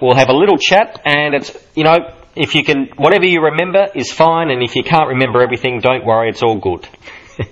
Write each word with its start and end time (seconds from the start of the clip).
we'll 0.00 0.16
have 0.16 0.28
a 0.28 0.36
little 0.36 0.58
chat, 0.58 1.00
and 1.04 1.34
it's 1.34 1.56
you 1.74 1.84
know 1.84 1.96
if 2.36 2.54
you 2.54 2.64
can 2.64 2.88
whatever 2.96 3.26
you 3.26 3.40
remember 3.40 3.88
is 3.94 4.12
fine, 4.12 4.50
and 4.50 4.62
if 4.62 4.76
you 4.76 4.82
can't 4.82 5.08
remember 5.08 5.42
everything, 5.42 5.80
don't 5.80 6.04
worry, 6.04 6.30
it's 6.30 6.42
all 6.42 6.58
good. 6.58 6.86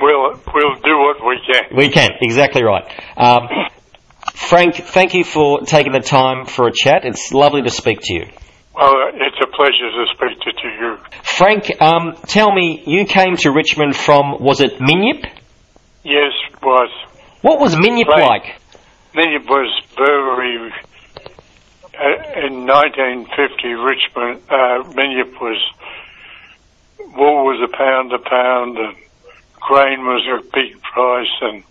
We'll 0.00 0.30
we'll 0.54 0.76
do 0.76 0.96
what 0.96 1.16
we 1.20 1.38
can. 1.46 1.76
We 1.76 1.90
can 1.90 2.10
exactly 2.22 2.64
right. 2.64 2.84
Um, 3.18 3.48
Frank, 4.34 4.76
thank 4.76 5.12
you 5.12 5.24
for 5.24 5.60
taking 5.60 5.92
the 5.92 6.00
time 6.00 6.46
for 6.46 6.68
a 6.68 6.72
chat. 6.72 7.04
It's 7.04 7.32
lovely 7.32 7.62
to 7.62 7.70
speak 7.70 7.98
to 8.02 8.14
you. 8.14 8.26
Well, 8.74 8.94
it's 9.12 9.36
a 9.42 9.46
pleasure 9.54 9.90
to 9.90 10.04
speak 10.14 10.40
to, 10.40 10.68
you. 10.68 10.98
Frank, 11.22 11.82
um, 11.82 12.16
tell 12.26 12.50
me, 12.50 12.82
you 12.86 13.04
came 13.04 13.36
to 13.38 13.50
Richmond 13.50 13.94
from 13.94 14.42
was 14.42 14.60
it 14.60 14.78
Minyip? 14.78 15.24
Yes, 16.02 16.32
it 16.50 16.62
was. 16.62 16.90
What 17.42 17.60
was 17.60 17.74
Minyip 17.74 18.08
like? 18.08 18.58
Minyip 19.14 19.44
was 19.48 19.84
very. 19.96 20.72
Uh, 22.00 22.16
in 22.46 22.64
1950, 22.64 23.74
Richmond, 23.74 24.40
uh, 24.48 24.88
Minyip 24.96 25.38
was. 25.38 25.60
Wool 26.98 27.44
was 27.44 27.60
a 27.60 27.76
pound 27.76 28.12
a 28.14 28.18
pound, 28.18 28.78
and 28.78 28.96
grain 29.60 30.00
was 30.00 30.24
a 30.32 30.42
big 30.50 30.80
price, 30.80 31.34
and 31.42 31.62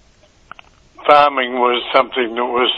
farming 1.07 1.53
was 1.53 1.81
something 1.91 2.35
that 2.35 2.45
was, 2.45 2.71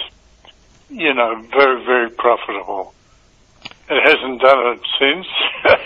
you 0.90 1.14
know, 1.14 1.42
very, 1.52 1.84
very 1.84 2.10
profitable. 2.12 2.94
It 3.90 4.02
hasn't 4.06 4.40
done 4.40 4.68
it 4.68 4.82
since, 4.98 5.28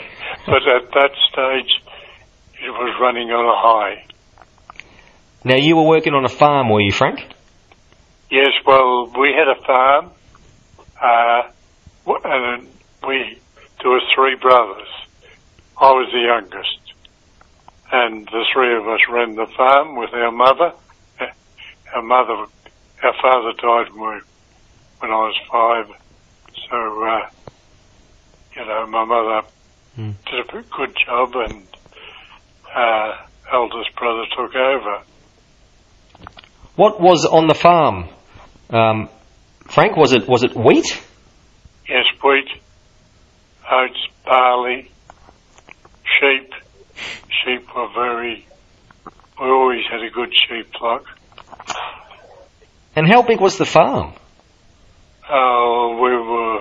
but 0.46 0.62
at 0.68 0.92
that 0.92 1.12
stage, 1.32 1.82
it 2.62 2.70
was 2.70 2.96
running 3.02 3.30
on 3.32 3.46
a 3.46 3.58
high. 3.58 4.06
Now 5.44 5.56
you 5.56 5.76
were 5.76 5.88
working 5.88 6.14
on 6.14 6.26
a 6.26 6.30
farm, 6.30 6.70
were 6.70 6.82
you, 6.82 6.92
Frank? 6.92 7.22
Yes, 8.30 8.52
well, 8.68 9.08
we 9.20 9.34
had 9.34 9.48
a 9.48 9.66
farm, 9.66 10.12
uh, 11.02 11.52
and 12.08 12.68
we 13.08 13.40
there 13.82 13.92
were 13.92 14.02
three 14.16 14.36
brothers. 14.36 14.88
I 15.80 15.92
was 15.92 16.10
the 16.12 16.20
youngest, 16.20 16.80
and 17.92 18.26
the 18.26 18.46
three 18.54 18.78
of 18.78 18.88
us 18.88 19.02
ran 19.10 19.36
the 19.36 19.48
farm 19.58 19.96
with 19.96 20.14
our 20.14 20.32
mother. 20.32 20.74
Our 21.94 22.02
mother, 22.02 22.52
our 23.04 23.14
father 23.22 23.54
died 23.54 23.94
when, 23.94 24.16
we, 24.16 24.22
when 25.00 25.12
I 25.12 25.16
was 25.16 25.36
five, 25.50 25.88
so 26.70 27.04
uh, 27.04 27.30
you 28.56 28.66
know 28.66 28.88
my 28.88 29.06
mother 29.06 29.48
Hmm. 29.96 30.12
did 30.26 30.42
a 30.42 30.44
pretty 30.44 30.68
good 30.76 30.94
job, 31.06 31.32
and 31.36 31.66
uh, 32.76 33.16
eldest 33.52 33.96
brother 33.96 34.26
took 34.36 34.54
over. 34.54 35.04
What 36.76 37.00
was 37.00 37.26
on 37.26 37.48
the 37.48 37.54
farm, 37.54 38.10
um, 38.72 39.08
Frank? 39.62 39.96
Was 39.96 40.12
it 40.12 40.28
was 40.28 40.44
it 40.44 40.54
wheat? 40.54 41.02
Yes, 41.88 42.06
wheat, 42.24 42.48
oats, 43.72 44.08
barley, 44.26 44.90
sheep. 46.20 46.52
Sheep 47.44 47.68
were 47.76 47.88
very. 47.94 48.46
We 49.40 49.46
always 49.48 49.84
had 49.92 50.02
a 50.02 50.10
good 50.10 50.34
sheep 50.48 50.72
flock. 50.80 51.04
And 52.96 53.08
how 53.08 53.22
big 53.22 53.40
was 53.42 53.58
the 53.58 53.66
farm? 53.66 54.14
Oh, 55.30 56.00
we 56.02 56.12
were 56.12 56.60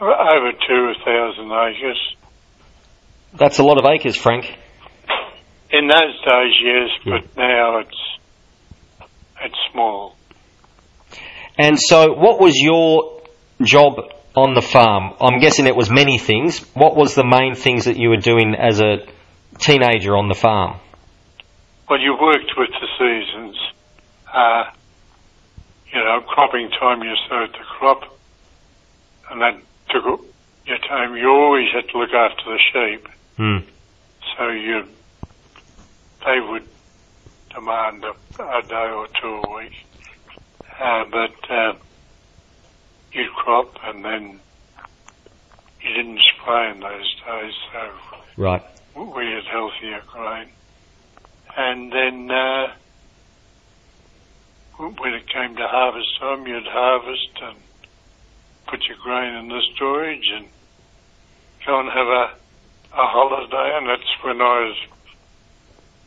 over 0.00 0.52
two 0.68 0.92
thousand 1.04 1.52
acres. 1.52 2.16
That's 3.34 3.58
a 3.58 3.62
lot 3.62 3.78
of 3.78 3.86
acres, 3.90 4.16
Frank. 4.16 4.44
In 5.70 5.86
those 5.86 6.20
days, 6.28 6.54
yes, 6.62 6.90
Yeah. 7.04 7.18
but 7.20 7.36
now 7.36 7.78
it's 7.78 8.18
it's 9.42 9.58
small. 9.72 10.16
And 11.58 11.78
so, 11.78 12.12
what 12.14 12.40
was 12.40 12.54
your 12.56 13.11
job 13.64 13.94
on 14.34 14.54
the 14.54 14.62
farm? 14.62 15.14
I'm 15.20 15.40
guessing 15.40 15.66
it 15.66 15.76
was 15.76 15.90
many 15.90 16.18
things. 16.18 16.60
What 16.74 16.96
was 16.96 17.14
the 17.14 17.24
main 17.24 17.54
things 17.54 17.84
that 17.86 17.96
you 17.96 18.08
were 18.08 18.16
doing 18.16 18.54
as 18.54 18.80
a 18.80 19.06
teenager 19.58 20.16
on 20.16 20.28
the 20.28 20.34
farm? 20.34 20.80
Well, 21.88 22.00
you 22.00 22.16
worked 22.20 22.52
with 22.56 22.70
the 22.70 22.88
seasons. 22.98 23.56
Uh, 24.32 24.64
you 25.92 25.98
know, 26.00 26.20
cropping 26.26 26.70
time 26.70 27.02
you 27.02 27.14
sowed 27.28 27.52
the 27.52 27.64
crop, 27.78 28.02
and 29.30 29.42
that 29.42 29.60
took 29.90 30.04
your 30.66 30.78
time. 30.78 31.14
You 31.16 31.28
always 31.28 31.68
had 31.74 31.88
to 31.90 31.98
look 31.98 32.10
after 32.12 32.44
the 32.44 32.58
sheep, 32.72 33.08
Hmm. 33.36 33.58
so 34.36 34.48
you 34.48 34.84
they 36.24 36.38
would 36.40 36.66
demand 37.54 38.04
a, 38.04 38.42
a 38.42 38.62
day 38.62 38.90
or 38.90 39.08
two 39.20 39.42
a 39.44 39.56
week. 39.56 39.72
Uh, 40.80 41.04
but 41.10 41.50
uh, 41.50 41.72
you'd 43.12 43.32
crop, 43.34 43.76
and 43.84 44.04
then 44.04 44.40
you 45.80 45.94
didn't 45.94 46.20
spray 46.20 46.70
in 46.70 46.80
those 46.80 47.14
days, 47.26 47.54
so 47.72 47.90
Right. 48.36 48.62
we 48.94 49.26
had 49.26 49.44
healthier 49.44 50.02
grain. 50.06 50.48
And 51.56 51.92
then 51.92 52.30
uh, 52.30 52.72
when 54.78 55.14
it 55.14 55.28
came 55.28 55.56
to 55.56 55.66
harvest 55.68 56.18
time, 56.18 56.46
you'd 56.46 56.66
harvest 56.66 57.28
and 57.42 57.56
put 58.68 58.86
your 58.86 58.96
grain 59.02 59.34
in 59.34 59.48
the 59.48 59.60
storage 59.74 60.30
and 60.34 60.46
go 61.66 61.78
and 61.80 61.90
have 61.90 62.06
a, 62.06 62.30
a 62.94 63.06
holiday. 63.06 63.76
And 63.76 63.88
that's 63.88 64.24
when 64.24 64.40
I 64.40 64.64
was 64.64 64.76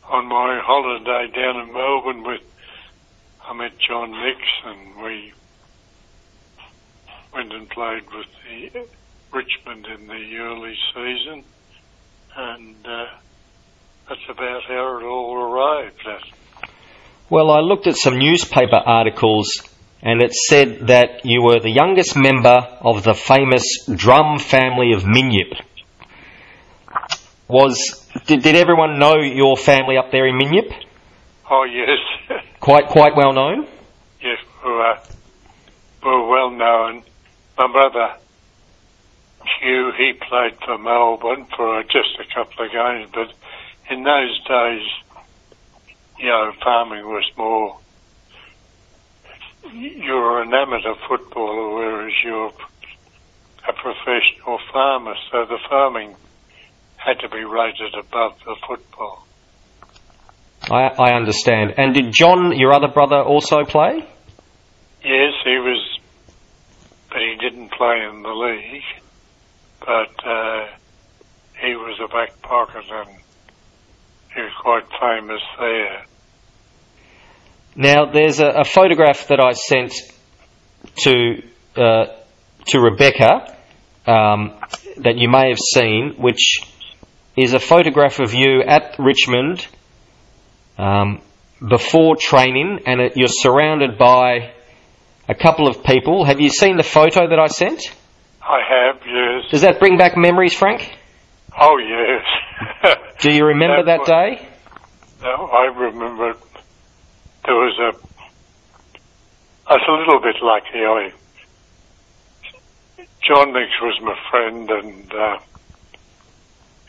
on 0.04 0.26
my 0.26 0.60
holiday 0.64 1.30
down 1.32 1.60
in 1.60 1.72
Melbourne 1.72 2.24
with, 2.24 2.40
I 3.44 3.52
met 3.52 3.78
John 3.78 4.10
Nix 4.10 4.40
and 4.64 4.96
we 5.02 5.32
went 7.36 7.52
and 7.52 7.68
played 7.68 8.02
with 8.14 8.26
the 8.48 8.86
Richmond 9.32 9.86
in 9.86 10.06
the 10.06 10.36
early 10.38 10.74
season. 10.94 11.44
And 12.34 12.76
uh, 12.86 13.06
that's 14.08 14.20
about 14.30 14.62
how 14.68 14.98
it 14.98 15.04
all 15.04 15.36
arrived 15.36 16.00
at. 16.06 16.68
Well, 17.28 17.50
I 17.50 17.60
looked 17.60 17.86
at 17.86 17.96
some 17.96 18.18
newspaper 18.18 18.76
articles 18.76 19.62
and 20.02 20.22
it 20.22 20.32
said 20.32 20.86
that 20.88 21.24
you 21.24 21.42
were 21.42 21.60
the 21.60 21.70
youngest 21.70 22.16
member 22.16 22.56
of 22.80 23.02
the 23.02 23.14
famous 23.14 23.84
drum 23.94 24.38
family 24.38 24.92
of 24.92 25.02
Minyip. 25.02 25.60
Was 27.48 28.06
did, 28.26 28.42
did 28.42 28.56
everyone 28.56 28.98
know 28.98 29.16
your 29.20 29.56
family 29.56 29.96
up 29.96 30.10
there 30.10 30.26
in 30.26 30.36
Minyip? 30.38 30.72
Oh 31.50 31.64
yes, 31.64 32.40
Quite 32.60 32.86
quite 32.88 33.14
well 33.16 33.32
known. 33.32 33.66
yes, 34.20 34.38
we 34.64 34.70
were, 34.70 34.98
we 36.02 36.10
were 36.10 36.28
well 36.28 36.50
known. 36.50 37.02
My 37.58 37.66
brother 37.72 38.16
Hugh, 39.60 39.92
he 39.96 40.12
played 40.12 40.58
for 40.64 40.78
Melbourne 40.78 41.46
for 41.56 41.82
just 41.84 42.18
a 42.20 42.34
couple 42.34 42.66
of 42.66 42.72
games, 42.72 43.10
but 43.12 43.32
in 43.90 44.02
those 44.02 44.38
days, 44.44 44.82
you 46.18 46.26
know, 46.26 46.52
farming 46.62 47.04
was 47.04 47.30
more. 47.36 47.78
You 49.72 50.14
were 50.14 50.42
an 50.42 50.52
amateur 50.54 50.94
footballer, 51.08 51.74
whereas 51.74 52.12
you're 52.24 52.52
a 53.68 53.72
professional 53.72 54.58
farmer. 54.72 55.14
So 55.30 55.44
the 55.46 55.58
farming 55.68 56.14
had 56.96 57.18
to 57.20 57.28
be 57.28 57.44
rated 57.44 57.94
above 57.94 58.38
the 58.44 58.56
football. 58.66 59.26
I, 60.70 60.90
I 60.98 61.14
understand. 61.14 61.74
And 61.76 61.94
did 61.94 62.12
John, 62.12 62.56
your 62.56 62.72
other 62.72 62.88
brother, 62.88 63.16
also 63.16 63.64
play? 63.64 64.04
Yes, 65.04 65.34
he 65.44 65.58
was, 65.58 65.95
but 67.16 67.22
he 67.22 67.34
didn't 67.36 67.70
play 67.70 68.06
in 68.10 68.20
the 68.20 68.28
league. 68.28 68.82
But 69.80 70.26
uh, 70.26 70.66
he 71.58 71.74
was 71.74 71.98
a 72.04 72.08
back 72.08 72.42
pocket, 72.42 72.84
and 72.90 73.08
he 74.34 74.42
was 74.42 74.52
quite 74.60 74.84
famous 75.00 75.40
there. 75.58 76.04
Now, 77.74 78.12
there's 78.12 78.38
a, 78.40 78.48
a 78.48 78.64
photograph 78.64 79.28
that 79.28 79.40
I 79.40 79.52
sent 79.52 79.94
to 81.04 81.42
uh, 81.74 82.06
to 82.66 82.80
Rebecca 82.80 83.56
um, 84.06 84.54
that 84.98 85.16
you 85.16 85.30
may 85.30 85.48
have 85.48 85.58
seen, 85.58 86.16
which 86.18 86.60
is 87.34 87.54
a 87.54 87.60
photograph 87.60 88.18
of 88.20 88.34
you 88.34 88.62
at 88.62 88.96
Richmond 88.98 89.66
um, 90.76 91.22
before 91.66 92.16
training, 92.20 92.80
and 92.84 93.00
it, 93.00 93.12
you're 93.16 93.28
surrounded 93.28 93.96
by 93.96 94.52
a 95.28 95.34
couple 95.34 95.68
of 95.68 95.82
people. 95.84 96.24
Have 96.24 96.40
you 96.40 96.50
seen 96.50 96.76
the 96.76 96.82
photo 96.82 97.28
that 97.28 97.38
I 97.38 97.46
sent? 97.46 97.82
I 98.42 98.60
have, 98.68 99.02
yes. 99.06 99.50
Does 99.50 99.62
that 99.62 99.78
bring 99.80 99.96
back 99.96 100.16
memories, 100.16 100.54
Frank? 100.54 100.96
Oh, 101.58 101.78
yes. 101.78 102.96
Do 103.20 103.32
you 103.32 103.44
remember 103.46 103.84
that, 103.84 104.00
was- 104.00 104.08
day? 104.08 104.48
No, 105.22 105.46
I 105.46 105.64
remember 105.74 106.34
there 107.44 107.54
was 107.54 107.78
a. 107.78 107.98
I 109.68 109.74
was 109.74 109.82
a 109.88 109.92
little 109.92 110.20
bit 110.20 110.36
lucky. 110.42 110.84
I 110.84 111.12
John 113.26 113.52
Nix 113.52 113.70
was 113.80 113.98
my 114.02 114.14
friend, 114.30 114.70
and 114.70 115.12
uh, 115.12 115.38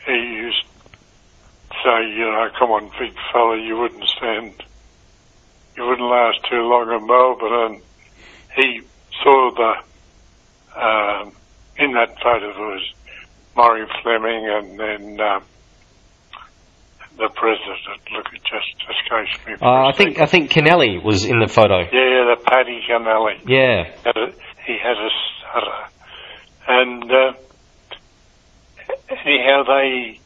he 0.06 0.12
used 0.12 0.62
to 1.70 1.76
say, 1.82 2.08
you 2.14 2.26
know, 2.26 2.48
come 2.58 2.70
on, 2.70 2.90
big 3.00 3.14
fella, 3.32 3.56
you 3.60 3.76
wouldn't 3.78 4.04
stand, 4.04 4.62
you 5.76 5.84
wouldn't 5.84 6.08
last 6.08 6.38
too 6.48 6.62
long 6.62 6.92
in 6.92 7.06
Melbourne. 7.06 7.72
And 7.74 7.82
he 8.58 8.80
saw 9.22 9.50
the 9.54 9.72
Um, 10.78 11.32
in 11.76 11.92
that 11.92 12.14
photo 12.22 12.52
there 12.54 12.66
was 12.66 12.86
Murray 13.56 13.86
Fleming 14.02 14.42
and 14.48 14.78
then 14.78 15.20
um, 15.20 15.42
the 17.16 17.28
president. 17.34 18.00
Look, 18.12 18.26
it 18.32 18.42
just 18.46 18.76
escapes 18.86 19.46
me. 19.46 19.54
Uh, 19.60 19.88
I 19.88 19.92
think 19.92 20.10
second. 20.16 20.22
I 20.22 20.26
think 20.26 20.50
Kennelly 20.52 21.02
was 21.02 21.24
in 21.24 21.40
the 21.40 21.48
photo. 21.48 21.78
Yeah, 21.80 22.34
the 22.34 22.38
Paddy 22.44 22.80
Canelli. 22.88 23.42
Yeah. 23.46 23.90
Had 24.04 24.16
a, 24.16 24.26
he 24.66 24.78
had 24.78 24.96
a 24.98 25.10
stutter. 25.40 25.80
And 26.68 27.10
uh, 27.10 27.32
anyhow, 29.10 29.62
they 29.66 30.20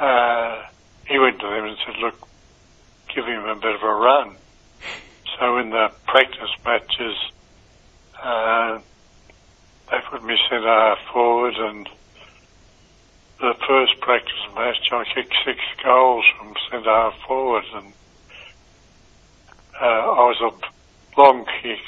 uh, 0.00 0.62
he 1.06 1.18
went 1.18 1.38
to 1.40 1.46
them 1.46 1.64
and 1.66 1.76
said, 1.86 1.96
"Look, 2.02 2.26
give 3.14 3.24
him 3.26 3.44
a 3.44 3.54
bit 3.54 3.74
of 3.74 3.82
a 3.82 3.94
run." 3.94 4.36
So 5.38 5.58
in 5.58 5.70
the 5.70 5.88
practice 6.06 6.50
matches, 6.64 7.16
uh, 8.22 8.78
they 9.90 9.98
put 10.10 10.22
me 10.24 10.36
centre 10.48 10.66
half 10.66 10.98
forward, 11.12 11.54
and 11.54 11.88
the 13.40 13.54
first 13.66 14.00
practice 14.00 14.32
match, 14.54 14.88
I 14.92 15.04
kicked 15.14 15.34
six 15.44 15.58
goals 15.82 16.24
from 16.38 16.54
centre 16.70 16.90
half 16.90 17.14
forward, 17.26 17.64
and 17.74 17.92
uh, 19.80 19.84
I 19.84 20.24
was 20.28 20.40
a 20.40 21.20
long 21.20 21.46
kick 21.62 21.78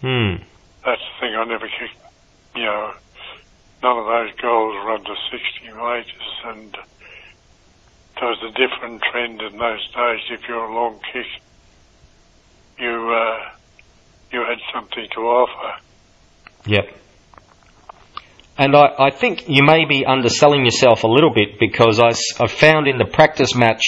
Hmm. 0.00 0.36
that's 0.84 1.00
the 1.02 1.20
thing. 1.20 1.34
I 1.34 1.44
never 1.44 1.66
kicked, 1.66 1.96
you 2.54 2.62
know, 2.62 2.92
none 3.82 3.98
of 3.98 4.06
those 4.06 4.30
goals 4.40 4.74
were 4.74 4.92
under 4.92 5.14
60 5.30 5.72
metres, 5.72 6.40
and 6.44 6.76
there 8.20 8.28
was 8.28 8.42
a 8.44 8.52
different 8.52 9.02
trend 9.02 9.42
in 9.42 9.58
those 9.58 9.86
days. 9.92 10.20
If 10.30 10.48
you're 10.48 10.64
a 10.64 10.72
long 10.74 11.00
kick, 11.12 11.26
you 12.78 13.10
uh, 13.10 13.50
you 14.32 14.40
had 14.40 14.58
something 14.74 15.06
to 15.14 15.20
offer. 15.20 15.80
Yep. 16.66 16.84
And 18.58 18.74
I, 18.74 18.88
I 18.98 19.10
think 19.10 19.48
you 19.48 19.62
may 19.62 19.84
be 19.88 20.04
underselling 20.04 20.64
yourself 20.64 21.04
a 21.04 21.08
little 21.08 21.32
bit 21.32 21.60
because 21.60 22.00
I, 22.00 22.08
I 22.42 22.48
found 22.48 22.88
in 22.88 22.98
the 22.98 23.04
practice 23.04 23.54
match 23.54 23.82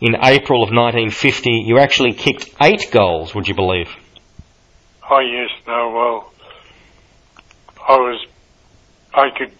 in 0.00 0.14
April 0.22 0.62
of 0.62 0.70
1950 0.70 1.64
you 1.66 1.78
actually 1.78 2.12
kicked 2.12 2.48
eight 2.62 2.90
goals, 2.90 3.34
would 3.34 3.46
you 3.48 3.54
believe? 3.54 3.88
Oh 5.10 5.20
yes, 5.20 5.50
no, 5.66 5.90
well, 5.94 6.32
I 7.86 7.96
was, 7.96 8.26
I 9.14 9.28
could 9.36 9.52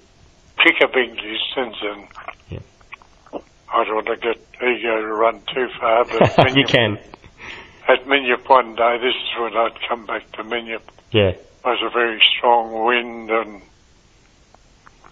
kick 0.62 0.76
a 0.82 0.88
big 0.88 1.14
distance, 1.16 1.76
and 1.82 2.06
Yeah. 2.50 2.58
I 3.72 3.84
don't 3.84 3.94
want 3.94 4.06
to 4.06 4.16
get 4.16 4.36
ego 4.56 5.00
to 5.00 5.06
run 5.06 5.40
too 5.54 5.68
far, 5.80 6.04
but 6.04 6.36
when 6.44 6.56
you 6.56 6.64
can. 6.64 6.98
At 7.88 8.04
Minyip 8.06 8.48
one 8.48 8.74
day, 8.74 8.98
this 8.98 9.14
is 9.14 9.40
when 9.40 9.56
I'd 9.56 9.80
come 9.88 10.04
back 10.06 10.30
to 10.32 10.44
Minyip. 10.44 10.82
Yeah. 11.10 11.32
There 11.32 11.72
was 11.72 11.82
a 11.82 11.90
very 11.90 12.22
strong 12.36 12.84
wind 12.84 13.30
and 13.30 13.62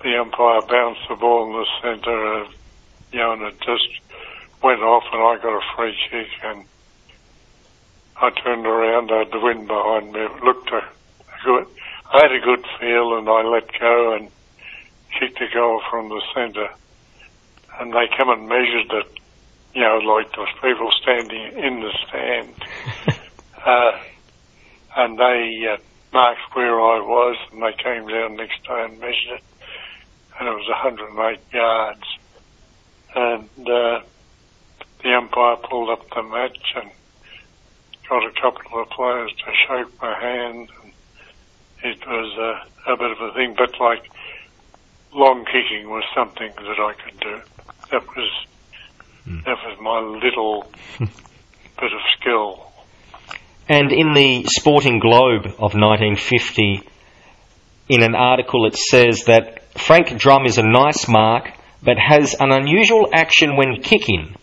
the 0.02 0.16
umpire 0.18 0.60
bounced 0.60 1.08
the 1.08 1.16
ball 1.16 1.46
in 1.46 1.52
the 1.52 1.66
centre 1.82 2.40
of, 2.40 2.48
you 3.12 3.18
know, 3.18 3.32
and 3.32 3.42
it 3.42 3.58
just 3.60 3.88
went 4.62 4.80
off 4.80 5.04
and 5.12 5.22
I 5.22 5.42
got 5.42 5.56
a 5.56 5.60
free 5.74 5.96
kick 6.10 6.28
and 6.44 6.64
I 8.20 8.30
turned 8.30 8.66
around, 8.66 9.10
I 9.10 9.18
had 9.20 9.32
the 9.32 9.40
wind 9.40 9.68
behind 9.68 10.12
me, 10.12 10.20
it 10.20 10.42
looked 10.44 10.70
a, 10.70 10.78
a 10.78 11.44
good, 11.44 11.66
I 12.12 12.22
had 12.22 12.32
a 12.32 12.40
good 12.40 12.64
feel 12.78 13.18
and 13.18 13.28
I 13.28 13.42
let 13.42 13.68
go 13.80 14.14
and 14.14 14.28
kicked 15.18 15.40
a 15.40 15.52
goal 15.52 15.82
from 15.90 16.08
the 16.10 16.22
centre 16.34 16.68
and 17.80 17.92
they 17.92 18.06
come 18.16 18.30
and 18.30 18.48
measured 18.48 18.92
it, 18.92 19.18
you 19.76 19.82
know, 19.82 19.98
like 19.98 20.34
those 20.34 20.48
people 20.62 20.90
standing 21.02 21.52
in 21.52 21.80
the 21.80 21.92
stand. 22.08 22.54
uh, 23.66 23.98
and 24.96 25.18
they 25.18 25.68
uh, 25.70 25.76
marked 26.14 26.40
where 26.54 26.80
I 26.80 26.98
was, 27.00 27.36
and 27.52 27.62
they 27.62 27.74
came 27.74 28.08
down 28.08 28.36
next 28.36 28.64
day 28.64 28.84
and 28.84 28.98
measured 28.98 29.36
it, 29.36 29.44
and 30.40 30.48
it 30.48 30.52
was 30.52 30.66
108 30.66 31.40
yards. 31.52 32.18
And 33.14 33.68
uh, 33.68 34.00
the 35.02 35.14
umpire 35.14 35.56
pulled 35.56 35.90
up 35.90 36.08
the 36.08 36.22
match 36.22 36.72
and 36.74 36.90
got 38.08 38.24
a 38.24 38.32
couple 38.40 38.80
of 38.80 38.88
players 38.88 39.30
to 39.32 39.52
shake 39.68 40.00
my 40.00 40.18
hand, 40.18 40.70
and 40.82 40.92
it 41.84 42.06
was 42.06 42.38
uh, 42.38 42.92
a 42.92 42.96
bit 42.96 43.10
of 43.10 43.20
a 43.20 43.34
thing. 43.34 43.54
But 43.58 43.78
like 43.78 44.10
long 45.12 45.44
kicking 45.44 45.90
was 45.90 46.04
something 46.14 46.50
that 46.56 46.80
I 46.80 46.94
could 46.94 47.20
do. 47.20 47.40
That 47.90 48.06
was 48.16 48.46
that 49.26 49.56
was 49.64 49.78
my 49.80 50.00
little 50.00 50.66
bit 50.98 51.92
of 51.92 52.00
skill. 52.18 52.72
And 53.68 53.90
in 53.90 54.12
the 54.12 54.44
Sporting 54.46 55.00
Globe 55.00 55.46
of 55.46 55.74
1950, 55.74 56.82
in 57.88 58.02
an 58.02 58.14
article, 58.14 58.66
it 58.66 58.76
says 58.76 59.24
that 59.24 59.62
Frank 59.78 60.16
Drum 60.18 60.46
is 60.46 60.58
a 60.58 60.62
nice 60.62 61.08
mark, 61.08 61.50
but 61.82 61.96
has 61.98 62.34
an 62.38 62.52
unusual 62.52 63.08
action 63.12 63.56
when 63.56 63.82
kicking. 63.82 64.36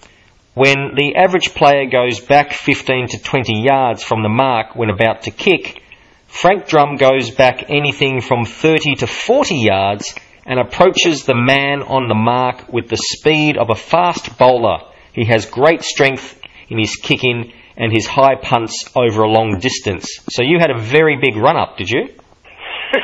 When 0.53 0.95
the 0.95 1.15
average 1.15 1.53
player 1.55 1.89
goes 1.89 2.19
back 2.19 2.53
15 2.53 3.07
to 3.09 3.23
20 3.23 3.63
yards 3.63 4.03
from 4.03 4.21
the 4.21 4.29
mark 4.29 4.75
when 4.75 4.89
about 4.89 5.23
to 5.23 5.31
kick, 5.31 5.81
Frank 6.27 6.67
Drum 6.67 6.97
goes 6.97 7.31
back 7.31 7.69
anything 7.69 8.21
from 8.21 8.45
30 8.45 8.95
to 8.95 9.07
40 9.07 9.55
yards 9.55 10.13
and 10.45 10.59
approaches 10.59 11.23
the 11.23 11.35
man 11.35 11.81
on 11.81 12.07
the 12.07 12.15
mark 12.15 12.71
with 12.71 12.89
the 12.89 12.97
speed 12.97 13.57
of 13.57 13.69
a 13.69 13.75
fast 13.75 14.37
bowler. 14.37 14.79
He 15.13 15.25
has 15.25 15.45
great 15.45 15.83
strength 15.83 16.39
in 16.69 16.79
his 16.79 16.95
kicking 16.95 17.51
and 17.77 17.91
his 17.91 18.05
high 18.05 18.35
punts 18.35 18.89
over 18.95 19.23
a 19.23 19.29
long 19.29 19.59
distance. 19.59 20.07
So 20.29 20.43
you 20.43 20.59
had 20.59 20.69
a 20.71 20.79
very 20.79 21.17
big 21.17 21.35
run 21.35 21.57
up, 21.57 21.77
did 21.77 21.89
you? 21.89 22.03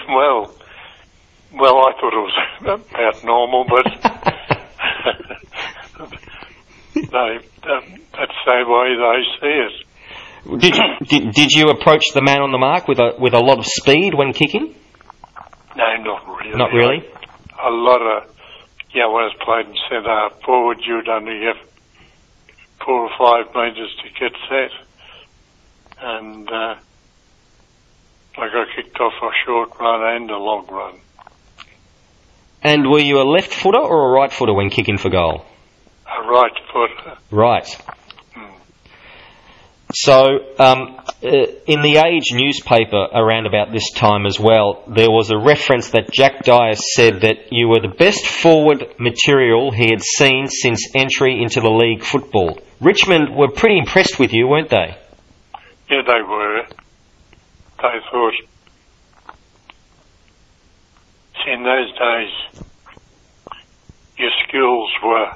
well, 0.07 0.53
well, 1.53 1.77
I 1.77 1.91
thought 1.99 2.13
it 2.13 2.21
was 2.21 2.37
about 2.61 3.23
normal, 3.23 3.65
but 3.67 3.85
they, 6.93 7.01
um, 7.01 7.39
that's 8.13 8.37
the 8.45 8.65
way 8.67 8.95
they 8.99 9.23
see 9.41 9.65
it. 9.65 9.73
Did 10.59 10.75
you, 10.75 10.83
did, 11.05 11.33
did 11.33 11.51
you 11.51 11.69
approach 11.69 12.13
the 12.13 12.21
man 12.21 12.41
on 12.41 12.51
the 12.51 12.57
mark 12.57 12.87
with 12.87 12.99
a 12.99 13.13
with 13.19 13.33
a 13.33 13.39
lot 13.39 13.59
of 13.59 13.65
speed 13.65 14.13
when 14.15 14.31
kicking? 14.31 14.73
No, 15.75 15.97
not 16.01 16.25
really. 16.27 16.57
Not 16.57 16.71
really. 16.73 17.03
A 17.61 17.69
lot 17.69 18.01
of, 18.01 18.35
yeah, 18.93 19.07
when 19.07 19.25
it's 19.25 19.43
played 19.43 19.67
in 19.67 19.75
centre 19.89 20.29
forward, 20.45 20.79
you'd 20.85 21.09
only 21.09 21.41
have 21.45 21.57
four 22.85 23.09
or 23.09 23.11
five 23.17 23.53
metres 23.53 23.95
to 24.03 24.09
get 24.19 24.31
set. 24.47 24.71
And, 26.01 26.49
uh, 26.49 26.75
I 28.37 28.47
got 28.47 28.67
kicked 28.75 28.99
off 28.99 29.13
a 29.21 29.29
short 29.45 29.71
run 29.79 30.15
and 30.15 30.31
a 30.31 30.37
long 30.37 30.65
run. 30.67 30.99
And 32.61 32.89
were 32.89 32.99
you 32.99 33.21
a 33.21 33.23
left 33.23 33.53
footer 33.53 33.79
or 33.79 34.09
a 34.09 34.11
right 34.11 34.31
footer 34.31 34.53
when 34.53 34.69
kicking 34.69 34.97
for 34.97 35.09
goal? 35.09 35.45
A 36.07 36.27
right 36.27 36.51
footer. 36.71 37.17
Right. 37.31 37.67
So, 39.91 40.53
um, 40.59 40.99
uh, 41.23 41.29
in 41.65 41.81
the 41.81 42.03
Age 42.05 42.31
newspaper 42.31 43.07
around 43.11 43.47
about 43.47 43.71
this 43.71 43.91
time 43.91 44.27
as 44.27 44.39
well, 44.39 44.83
there 44.87 45.09
was 45.09 45.31
a 45.31 45.37
reference 45.37 45.89
that 45.91 46.11
Jack 46.13 46.43
Dyer 46.43 46.75
said 46.75 47.21
that 47.21 47.51
you 47.51 47.67
were 47.67 47.79
the 47.79 47.95
best 47.97 48.27
forward 48.27 48.85
material 48.99 49.71
he 49.71 49.89
had 49.89 50.03
seen 50.03 50.47
since 50.47 50.89
entry 50.93 51.41
into 51.41 51.59
the 51.59 51.71
league 51.71 52.03
football. 52.03 52.59
Richmond 52.79 53.35
were 53.35 53.49
pretty 53.49 53.79
impressed 53.79 54.19
with 54.19 54.31
you, 54.31 54.47
weren't 54.47 54.69
they? 54.69 54.95
Yeah, 55.89 56.03
they 56.05 56.21
were. 56.21 56.67
They 57.81 57.99
thought, 58.11 58.33
see, 61.43 61.51
in 61.51 61.63
those 61.63 61.91
days, 61.97 62.63
your 64.19 64.31
skills 64.47 64.91
were 65.03 65.31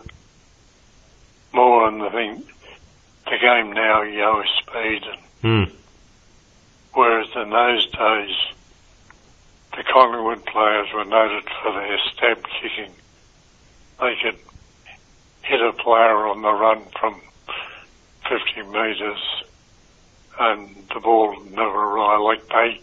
more 1.54 1.90
than 1.90 2.00
the 2.00 2.10
thing. 2.12 2.53
The 3.26 3.38
game 3.40 3.72
now, 3.74 4.02
you 4.04 4.18
know, 4.20 4.42
is 4.42 4.50
speed, 4.62 5.04
and 5.04 5.20
Hmm. 5.70 5.76
whereas 6.94 7.28
in 7.36 7.50
those 7.50 7.86
days, 7.88 8.36
the 9.76 9.84
Collingwood 9.92 10.46
players 10.46 10.88
were 10.94 11.06
noted 11.06 11.44
for 11.62 11.72
their 11.74 11.98
stab 12.14 12.44
kicking. 12.62 12.94
They 14.00 14.16
could 14.22 14.40
hit 15.42 15.62
a 15.62 15.74
player 15.74 16.28
on 16.28 16.42
the 16.42 16.52
run 16.54 16.86
from 17.00 17.20
50 18.30 18.62
metres 18.72 19.44
and 20.40 20.76
the 20.94 21.00
ball 21.00 21.36
never 21.52 21.84
arrived. 21.84 22.22
Like 22.22 22.48
they, 22.48 22.80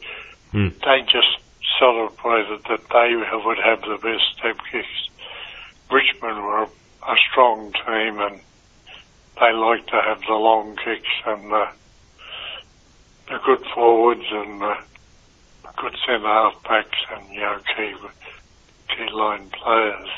Hmm. 0.53 0.69
they 0.85 1.03
just 1.03 1.39
celebrated 1.79 2.63
that 2.65 2.89
they 2.91 3.15
would 3.17 3.59
have 3.59 3.81
the 3.83 3.99
best 4.03 4.25
stab 4.37 4.59
kicks. 4.71 5.09
Richmond 5.91 6.43
were 6.43 6.65
a 6.65 7.17
strong 7.31 7.73
team 7.73 8.21
and 8.21 8.41
they 9.39 9.53
like 9.53 9.87
to 9.87 10.01
have 10.03 10.21
the 10.21 10.35
long 10.35 10.77
kicks 10.77 11.09
and 11.27 11.51
the, 11.51 11.69
the 13.29 13.39
good 13.45 13.65
forwards 13.75 14.25
and 14.31 14.61
the 14.61 14.75
good 15.77 15.97
centre 16.07 16.27
half 16.27 16.63
backs 16.65 16.99
and, 17.13 17.33
you 17.33 17.41
know, 17.41 17.59
key, 17.77 17.95
key 18.89 19.13
line 19.13 19.49
players. 19.51 20.09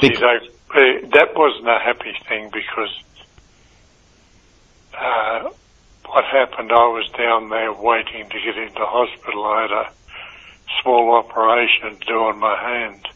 See, 0.00 0.08
they, 0.08 1.06
that 1.08 1.34
wasn't 1.36 1.68
a 1.68 1.78
happy 1.78 2.14
thing 2.28 2.50
because 2.52 2.90
uh, 4.98 5.50
what 6.06 6.24
happened, 6.24 6.70
I 6.72 6.88
was 6.88 7.08
down 7.16 7.48
there 7.48 7.72
waiting 7.72 8.28
to 8.28 8.40
get 8.40 8.56
into 8.58 8.80
hospital. 8.80 9.44
I 9.44 9.62
had 9.62 9.70
a 9.70 9.90
small 10.82 11.14
operation 11.16 11.98
to 11.98 12.06
do 12.06 12.14
on 12.14 12.38
my 12.38 12.56
hand. 12.56 13.08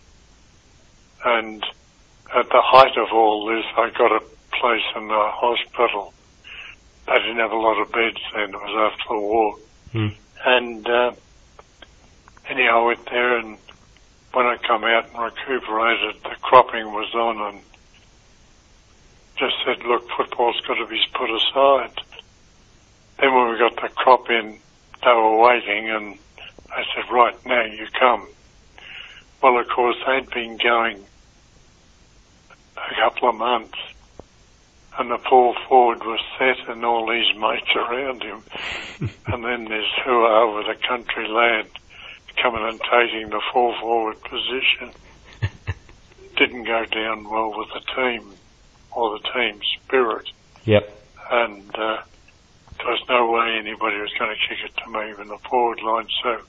And 1.25 1.62
at 2.35 2.49
the 2.49 2.62
height 2.62 2.97
of 2.97 3.12
all 3.12 3.47
this, 3.47 3.64
I 3.76 3.90
got 3.90 4.12
a 4.12 4.20
place 4.61 4.83
in 4.97 5.09
the 5.09 5.15
hospital. 5.15 6.12
They 7.07 7.19
didn't 7.19 7.38
have 7.38 7.53
a 7.53 7.57
lot 7.57 7.81
of 7.81 7.91
beds 7.91 8.21
then. 8.35 8.50
It 8.50 8.53
was 8.53 8.93
after 8.93 9.15
the 9.15 9.21
war. 9.21 9.57
Hmm. 9.93 10.09
And 10.45 10.88
uh, 10.88 11.12
anyhow, 12.49 12.83
I 12.83 12.87
went 12.87 13.07
there, 13.07 13.38
and 13.38 13.59
when 14.33 14.47
I 14.47 14.57
come 14.57 14.85
out 14.85 15.07
and 15.09 15.19
recuperated, 15.23 16.23
the 16.23 16.37
cropping 16.43 16.87
was 16.87 17.12
on, 17.15 17.55
and 17.55 17.62
just 19.37 19.57
said, 19.65 19.85
"Look, 19.85 20.09
football's 20.11 20.61
got 20.67 20.75
to 20.75 20.87
be 20.87 21.00
put 21.15 21.31
aside." 21.31 22.00
Then 23.19 23.35
when 23.35 23.50
we 23.50 23.59
got 23.59 23.77
the 23.77 23.88
crop 23.88 24.31
in, 24.31 24.59
they 25.03 25.12
were 25.12 25.37
waiting, 25.38 25.91
and 25.91 26.19
I 26.71 26.85
said, 26.95 27.11
"Right 27.11 27.37
now, 27.47 27.65
you 27.65 27.87
come." 27.99 28.29
Well, 29.43 29.59
of 29.59 29.69
course, 29.69 29.97
they'd 30.07 30.29
been 30.31 30.57
going 30.57 31.05
a 32.77 32.95
couple 33.00 33.29
of 33.29 33.37
months, 33.37 33.79
and 34.99 35.11
the 35.11 35.19
full 35.28 35.55
forward 35.69 36.00
was 36.05 36.21
set, 36.38 36.69
and 36.69 36.85
all 36.85 37.11
his 37.11 37.26
mates 37.37 37.71
around 37.76 38.23
him, 38.23 38.43
and 39.26 39.45
then 39.45 39.64
there's 39.67 39.93
who 40.05 40.11
are 40.11 40.43
over 40.45 40.62
the 40.62 40.78
country 40.87 41.28
lad 41.28 41.67
coming 42.43 42.62
and 42.64 42.81
taking 42.81 43.31
the 43.31 43.40
full 43.52 43.75
forward 43.81 44.21
position. 44.23 44.90
Didn't 46.37 46.64
go 46.64 46.85
down 46.85 47.28
well 47.28 47.52
with 47.57 47.69
the 47.75 47.81
team 47.95 48.33
or 48.93 49.19
the 49.19 49.28
team 49.35 49.61
spirit, 49.85 50.31
Yep. 50.64 50.88
and 51.31 51.75
uh, 51.76 51.99
there 52.78 52.87
was 52.87 53.02
no 53.09 53.31
way 53.31 53.57
anybody 53.59 54.00
was 54.00 54.11
going 54.19 54.31
to 54.35 54.49
kick 54.49 54.64
it 54.64 54.76
to 54.85 54.90
me 54.90 55.11
in 55.23 55.28
the 55.28 55.38
forward 55.49 55.81
line, 55.83 56.07
so 56.23 56.40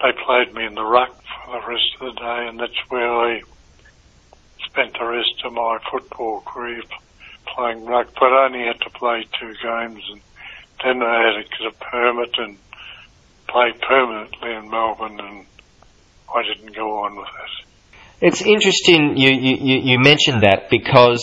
they 0.00 0.12
played 0.24 0.54
me 0.54 0.64
in 0.64 0.74
the 0.74 0.84
ruck 0.84 1.14
for 1.44 1.60
the 1.60 1.66
rest 1.66 1.96
of 2.00 2.14
the 2.14 2.20
day, 2.20 2.46
and 2.48 2.60
that's 2.60 2.78
where 2.88 3.12
I 3.12 3.42
spent 4.64 4.92
the 4.98 5.04
rest 5.06 5.42
of 5.44 5.52
my 5.52 5.78
football 5.90 6.40
career 6.42 6.82
playing 7.54 7.84
ruck, 7.84 8.08
but 8.14 8.26
I 8.32 8.46
only 8.46 8.64
had 8.66 8.80
to 8.80 8.90
play 8.90 9.26
two 9.40 9.52
games, 9.62 10.02
and 10.10 10.20
then 10.84 11.02
I 11.02 11.32
had 11.32 11.42
to 11.42 11.48
get 11.48 11.66
a 11.72 11.84
permit 11.84 12.34
and 12.38 12.56
play 13.48 13.72
permanently 13.86 14.52
in 14.54 14.70
Melbourne, 14.70 15.18
and 15.20 15.46
I 16.34 16.42
didn't 16.42 16.74
go 16.74 16.98
on 17.04 17.16
with 17.16 17.26
it. 17.28 17.66
It's 18.20 18.42
interesting 18.42 19.16
you, 19.16 19.30
you, 19.30 19.78
you 19.92 19.98
mentioned 19.98 20.42
that 20.42 20.70
because 20.70 21.22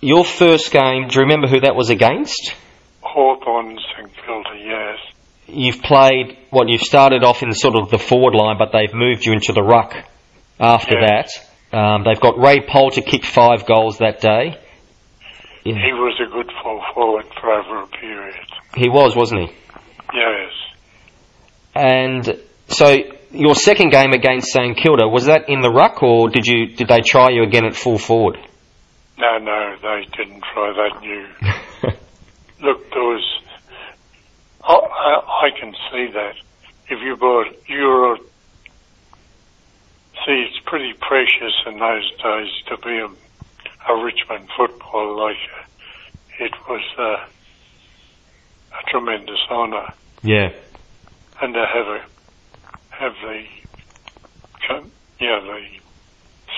your 0.00 0.24
first 0.24 0.70
game, 0.70 1.08
do 1.08 1.16
you 1.16 1.22
remember 1.22 1.48
who 1.48 1.60
that 1.60 1.74
was 1.74 1.88
against? 1.90 2.54
Hawthorn 3.00 3.78
St 3.96 4.10
Kilda, 4.24 4.50
yes. 4.58 4.98
You've 5.48 5.80
played, 5.82 6.36
what, 6.50 6.68
you've 6.68 6.82
started 6.82 7.24
off 7.24 7.42
in 7.42 7.52
sort 7.52 7.76
of 7.76 7.90
the 7.90 7.98
forward 7.98 8.34
line, 8.34 8.56
but 8.58 8.70
they've 8.72 8.92
moved 8.92 9.24
you 9.24 9.32
into 9.32 9.52
the 9.52 9.62
ruck 9.62 9.94
after 10.60 10.98
Yeah. 10.98 11.06
that. 11.72 11.76
Um, 11.76 12.04
they've 12.04 12.20
got 12.20 12.38
Ray 12.38 12.60
Poulter 12.66 13.00
kick 13.00 13.24
five 13.24 13.66
goals 13.66 13.98
that 13.98 14.20
day. 14.20 14.58
He 15.74 15.92
was 15.92 16.20
a 16.20 16.30
good 16.30 16.50
full 16.62 16.80
forward 16.94 17.26
for 17.40 17.52
over 17.52 17.82
a 17.82 17.86
period. 17.88 18.46
He 18.76 18.88
was, 18.88 19.16
wasn't 19.16 19.48
he? 19.48 19.56
Yes. 20.14 20.52
And 21.74 22.40
so 22.68 22.96
your 23.32 23.54
second 23.54 23.90
game 23.90 24.12
against 24.12 24.52
St 24.52 24.76
Kilda 24.76 25.08
was 25.08 25.26
that 25.26 25.48
in 25.48 25.60
the 25.60 25.70
ruck, 25.70 26.02
or 26.02 26.28
did 26.28 26.46
you 26.46 26.66
did 26.74 26.88
they 26.88 27.00
try 27.00 27.30
you 27.30 27.42
again 27.42 27.64
at 27.64 27.74
full 27.74 27.98
forward? 27.98 28.38
No, 29.18 29.38
no, 29.38 29.76
they 29.82 30.06
didn't 30.16 30.42
try 30.52 30.72
that 30.72 31.00
new. 31.00 31.26
Look, 32.66 32.90
there 32.90 33.02
was. 33.02 33.40
I, 34.62 34.72
I, 34.74 35.46
I 35.46 35.58
can 35.58 35.74
see 35.90 36.12
that. 36.12 36.34
If 36.88 37.00
you 37.02 37.16
bought 37.16 37.46
Euro. 37.68 38.18
See, 40.24 40.46
it's 40.48 40.58
pretty 40.64 40.92
precious 40.92 41.54
in 41.66 41.78
those 41.78 42.10
days 42.22 42.52
to 42.68 42.76
be 42.78 42.98
a, 42.98 43.08
a 43.88 44.04
Richmond 44.04 44.48
footballer 44.56 45.14
like 45.28 45.36
it 46.38 46.52
was 46.68 46.82
uh, 46.98 47.24
a 48.78 48.90
tremendous 48.90 49.40
honour. 49.50 49.88
yeah. 50.22 50.52
and 51.40 51.54
to 51.54 51.66
have 51.66 51.86
a 51.86 52.00
have 52.90 53.14
the 53.22 53.44
yeah 55.20 55.40
the 55.40 55.60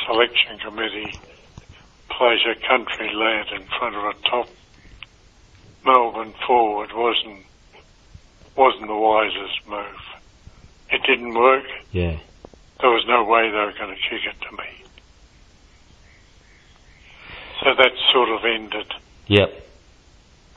selection 0.06 0.58
committee 0.58 1.18
place 2.10 2.40
a 2.46 2.54
country 2.66 3.10
lad 3.14 3.46
in 3.54 3.66
front 3.78 3.94
of 3.94 4.04
a 4.04 4.14
top 4.28 4.48
Melbourne 5.84 6.34
forward 6.46 6.90
wasn't 6.94 7.44
wasn't 8.56 8.88
the 8.88 8.96
wisest 8.96 9.66
move. 9.68 10.02
It 10.90 11.02
didn't 11.06 11.34
work. 11.34 11.64
Yeah. 11.92 12.18
There 12.80 12.90
was 12.90 13.04
no 13.06 13.24
way 13.24 13.50
they 13.50 13.56
were 13.56 13.74
going 13.78 13.94
to 13.94 14.02
kick 14.02 14.22
it 14.26 14.40
to 14.46 14.56
me. 14.56 14.84
So 17.60 17.70
that 17.76 17.90
sort 18.12 18.28
of 18.30 18.44
ended, 18.44 18.86
Yep. 19.26 19.48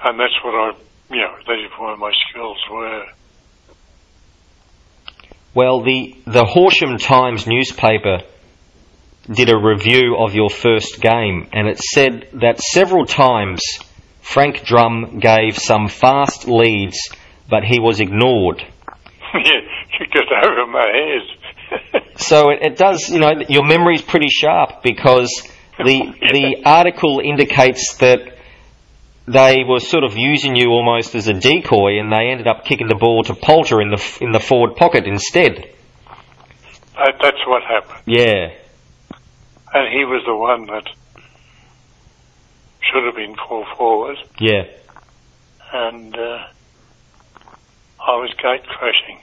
and 0.03 0.20
that's 0.20 0.38
what 0.43 0.53
I, 0.53 0.72
you 1.10 1.22
know, 1.22 1.36
that 1.48 1.60
is 1.60 1.72
where 1.79 1.98
my 1.98 2.12
skills 2.29 2.58
were. 2.72 3.05
Well, 5.53 5.81
the 5.81 6.15
the 6.25 6.46
Horsham 6.46 6.98
Times 6.98 7.46
newspaper 7.48 8.20
did 9.29 9.50
a 9.50 9.58
review 9.58 10.15
of 10.17 10.34
your 10.34 10.50
first 10.50 11.01
game, 11.01 11.48
and 11.51 11.67
it 11.67 11.79
said 11.79 12.29
that 12.34 12.60
several 12.60 13.05
times 13.05 13.62
Frank 14.22 14.63
Drum 14.63 15.20
gave 15.20 15.58
some 15.58 15.88
fast 15.88 16.48
leads, 16.48 16.98
but 17.50 17.63
he 17.63 17.79
was 17.79 18.00
ignored. 18.00 18.62
yeah, 19.34 19.62
you 20.00 20.05
got 20.13 20.46
over 20.46 20.67
my 20.67 20.88
head. 20.88 22.01
So 22.17 22.51
it, 22.51 22.60
it 22.62 22.77
does, 22.77 23.10
you 23.10 23.20
know, 23.20 23.31
your 23.50 23.65
memory's 23.65 24.01
pretty 24.03 24.27
sharp 24.29 24.84
because 24.84 25.41
the 25.85 26.13
the 26.33 26.61
article 26.65 27.19
indicates 27.23 27.95
that 27.97 28.19
they 29.27 29.63
were 29.67 29.79
sort 29.79 30.03
of 30.03 30.17
using 30.17 30.55
you 30.55 30.69
almost 30.69 31.13
as 31.15 31.27
a 31.27 31.33
decoy, 31.33 32.00
and 32.00 32.11
they 32.11 32.29
ended 32.31 32.47
up 32.47 32.65
kicking 32.65 32.88
the 32.88 32.95
ball 32.95 33.23
to 33.23 33.33
Poulter 33.35 33.81
in 33.81 33.89
the 33.89 34.17
in 34.21 34.31
the 34.31 34.39
forward 34.39 34.75
pocket 34.75 35.05
instead. 35.05 35.69
That, 36.95 37.13
that's 37.21 37.45
what 37.47 37.63
happened. 37.63 38.01
Yeah, 38.05 38.50
And 39.73 39.88
he 39.93 40.03
was 40.05 40.23
the 40.25 40.35
one 40.35 40.65
that 40.67 40.88
should 42.81 43.03
have 43.05 43.15
been 43.15 43.35
full 43.47 43.65
forward. 43.77 44.17
yeah. 44.39 44.63
And 45.73 46.13
uh, 46.15 46.45
I 48.01 48.15
was 48.17 48.33
gate 48.33 48.65
crashing. 48.67 49.19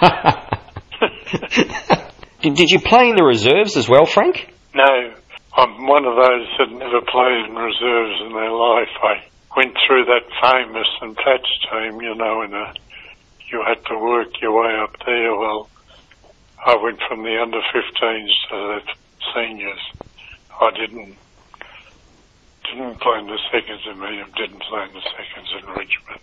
did, 2.42 2.54
did 2.54 2.70
you 2.70 2.80
play 2.80 3.08
in 3.10 3.16
the 3.16 3.24
reserves 3.24 3.76
as 3.76 3.88
well, 3.88 4.06
Frank? 4.06 4.52
No, 4.74 5.14
I'm 5.56 5.86
one 5.86 6.04
of 6.04 6.16
those 6.16 6.48
that 6.58 6.72
never 6.72 7.00
played 7.00 7.46
in 7.48 7.54
reserves 7.54 8.20
in 8.26 8.32
their 8.32 8.50
life. 8.50 8.90
I 9.02 9.22
went 9.56 9.76
through 9.86 10.04
that 10.06 10.26
famous 10.42 10.88
and 11.00 11.14
Patch 11.16 11.46
team, 11.70 12.00
you 12.02 12.14
know, 12.14 12.42
and 12.42 12.54
uh, 12.54 12.72
you 13.52 13.62
had 13.66 13.84
to 13.86 13.98
work 13.98 14.28
your 14.42 14.52
way 14.60 14.74
up 14.82 14.96
there. 15.06 15.36
Well, 15.36 15.70
I 16.66 16.76
went 16.76 16.98
from 17.08 17.22
the 17.22 17.40
under 17.40 17.60
15s 17.60 18.30
to 18.50 18.56
the 18.56 18.80
seniors. 19.34 19.78
I 20.60 20.70
didn't 20.70 21.16
didn't 22.64 22.98
play 23.00 23.18
in 23.20 23.26
the 23.26 23.38
seconds 23.52 23.82
in 23.88 24.00
Medium, 24.00 24.30
didn't 24.36 24.62
play 24.62 24.82
in 24.84 24.94
the 24.94 25.02
seconds 25.02 25.52
in 25.52 25.66
Richmond. 25.70 26.20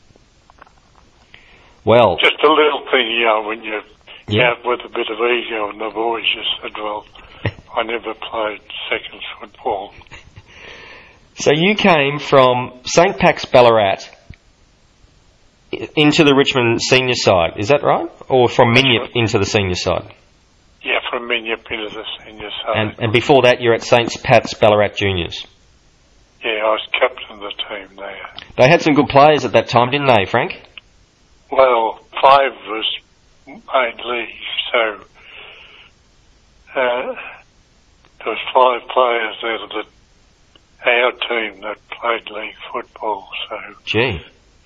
Well, 1.86 2.18
Just 2.18 2.44
a 2.44 2.52
little 2.52 2.84
thing, 2.92 3.10
you 3.12 3.26
know, 3.26 3.44
when 3.44 3.64
you 3.64 3.82
Yeah. 4.28 4.52
out 4.52 4.66
with 4.66 4.82
a 4.84 4.90
bit 4.90 5.10
of 5.10 5.20
ego 5.20 5.70
and 5.70 5.80
the 5.80 5.90
boys 5.90 6.26
just 6.34 6.50
said, 6.62 6.76
well, 6.78 7.06
I 7.76 7.84
never 7.84 8.14
played 8.14 8.62
seconds 8.90 9.24
football. 9.40 9.94
so 11.36 11.52
you 11.54 11.76
came 11.76 12.20
from 12.20 12.82
St. 12.86 13.18
Pat's 13.18 13.46
Ballarat 13.46 14.10
into 15.96 16.24
the 16.26 16.36
Richmond 16.36 16.82
senior 16.82 17.14
side, 17.16 17.54
is 17.58 17.70
that 17.70 17.82
right? 17.84 18.10
Or 18.28 18.50
from 18.50 18.74
Minyip 18.74 19.12
into 19.16 19.40
the 19.40 19.46
senior 19.46 19.76
side? 19.76 20.14
Yeah, 20.84 21.00
from 21.10 21.30
Minyip 21.30 21.66
into 21.72 21.90
the 21.96 22.04
senior 22.26 22.50
side. 22.50 22.76
And, 22.76 22.96
and 23.00 23.14
before 23.14 23.44
that, 23.44 23.62
you're 23.62 23.74
at 23.74 23.84
St. 23.84 24.12
Pat's 24.24 24.54
Ballarat 24.54 24.96
Juniors. 24.98 25.46
yeah, 26.44 26.50
I 26.66 26.72
was 26.72 26.88
captain 26.92 27.36
of 27.36 27.40
the 27.40 27.54
team 27.70 27.96
there. 27.96 28.30
They 28.58 28.68
had 28.70 28.82
some 28.82 28.94
good 28.96 29.08
players 29.08 29.46
at 29.46 29.54
that 29.54 29.70
time, 29.70 29.92
didn't 29.92 30.08
they, 30.08 30.26
Frank? 30.26 30.62
Well, 31.50 32.00
five 32.22 32.52
was 32.68 32.98
made 33.48 34.00
league, 34.06 34.30
so 34.72 35.06
uh, 36.76 37.16
there 38.24 38.34
was 38.34 38.42
five 38.54 38.88
players 38.90 39.38
out 39.44 39.64
of 39.64 39.70
the, 39.70 39.84
our 40.90 41.12
team 41.12 41.62
that 41.62 41.78
played 41.90 42.30
league 42.30 42.56
football, 42.72 43.28
so 43.50 43.58
Gee. 43.86 44.22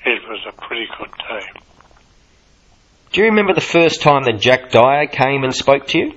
it 0.06 0.24
was 0.28 0.46
a 0.48 0.52
pretty 0.52 0.88
good 0.98 1.12
team. 1.30 1.62
Do 3.12 3.22
you 3.22 3.28
remember 3.28 3.54
the 3.54 3.62
first 3.62 4.02
time 4.02 4.24
that 4.26 4.42
Jack 4.42 4.72
Dyer 4.72 5.08
came 5.08 5.44
and 5.44 5.56
spoke 5.56 5.88
to 5.88 5.98
you? 5.98 6.08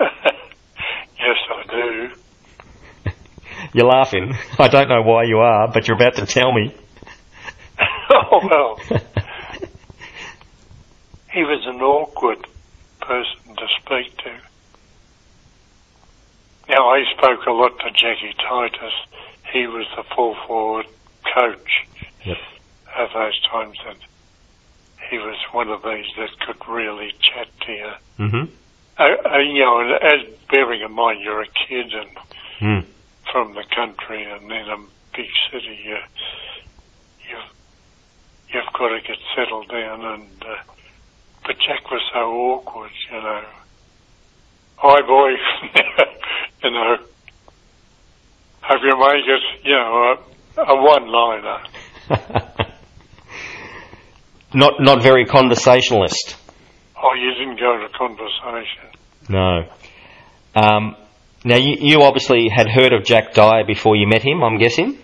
yes, 0.00 1.38
I 1.50 1.64
do. 1.70 2.10
You're 3.74 3.86
laughing. 3.88 4.34
I 4.58 4.68
don't 4.68 4.88
know 4.88 5.02
why 5.02 5.24
you 5.24 5.38
are, 5.38 5.68
but 5.72 5.88
you're 5.88 5.96
about 5.96 6.14
to 6.16 6.26
tell 6.26 6.52
me. 6.52 6.74
oh 8.30 8.40
well, 8.48 9.00
he 11.32 11.42
was 11.42 11.66
an 11.66 11.80
awkward 11.80 12.46
person 13.00 13.56
to 13.56 13.66
speak 13.80 14.16
to. 14.18 14.53
Now, 16.68 16.88
I 16.88 17.04
spoke 17.16 17.44
a 17.46 17.52
lot 17.52 17.72
to 17.80 17.90
Jackie 17.92 18.34
Titus. 18.40 18.94
He 19.52 19.66
was 19.66 19.86
the 19.96 20.04
full 20.16 20.34
forward 20.46 20.86
coach 21.34 21.70
Yep. 22.24 22.36
at 22.96 23.08
those 23.12 23.38
times, 23.52 23.78
and 23.86 23.98
he 25.10 25.18
was 25.18 25.36
one 25.52 25.68
of 25.68 25.82
these 25.82 26.06
that 26.16 26.30
could 26.46 26.60
really 26.72 27.10
chat 27.20 27.48
to 27.66 27.72
you. 27.72 27.92
hmm 28.16 28.44
Uh, 28.96 29.10
uh, 29.26 29.38
you 29.38 29.58
know, 29.64 29.80
as 29.80 30.22
bearing 30.52 30.80
in 30.80 30.92
mind 30.92 31.20
you're 31.20 31.42
a 31.42 31.46
kid 31.68 31.92
and 31.92 32.16
Mm. 32.60 32.86
from 33.32 33.54
the 33.54 33.64
country 33.74 34.22
and 34.22 34.50
in 34.50 34.68
a 34.68 34.76
big 35.16 35.26
city, 35.50 35.76
you, 35.84 35.98
you've, 37.28 37.50
you've 38.54 38.72
got 38.78 38.88
to 38.88 39.00
get 39.02 39.18
settled 39.34 39.68
down 39.68 40.04
and, 40.04 40.42
uh, 40.44 40.54
but 41.44 41.58
Jack 41.66 41.90
was 41.90 42.00
so 42.12 42.20
awkward, 42.32 42.92
you 43.10 43.20
know. 43.20 43.44
Hi 44.76 45.02
boy, 45.02 45.30
you 46.64 46.70
know, 46.70 46.96
hope 48.62 48.80
you 48.82 48.98
make 48.98 49.24
it, 49.26 49.42
you 49.64 49.72
know, 49.72 50.14
a, 50.56 50.62
a 50.62 50.82
one-liner. 50.82 51.58
not 54.54 54.74
not 54.80 55.02
very 55.02 55.24
conversationalist. 55.26 56.36
Oh, 56.96 57.14
you 57.14 57.32
didn't 57.34 57.58
go 57.60 57.76
to 57.78 57.88
conversation. 57.96 58.88
No. 59.28 59.68
Um, 60.54 60.96
now 61.44 61.56
you, 61.56 61.76
you 61.80 62.02
obviously 62.02 62.48
had 62.48 62.68
heard 62.68 62.92
of 62.92 63.04
Jack 63.04 63.34
Dyer 63.34 63.64
before 63.66 63.96
you 63.96 64.06
met 64.06 64.22
him. 64.22 64.42
I'm 64.42 64.58
guessing. 64.58 64.98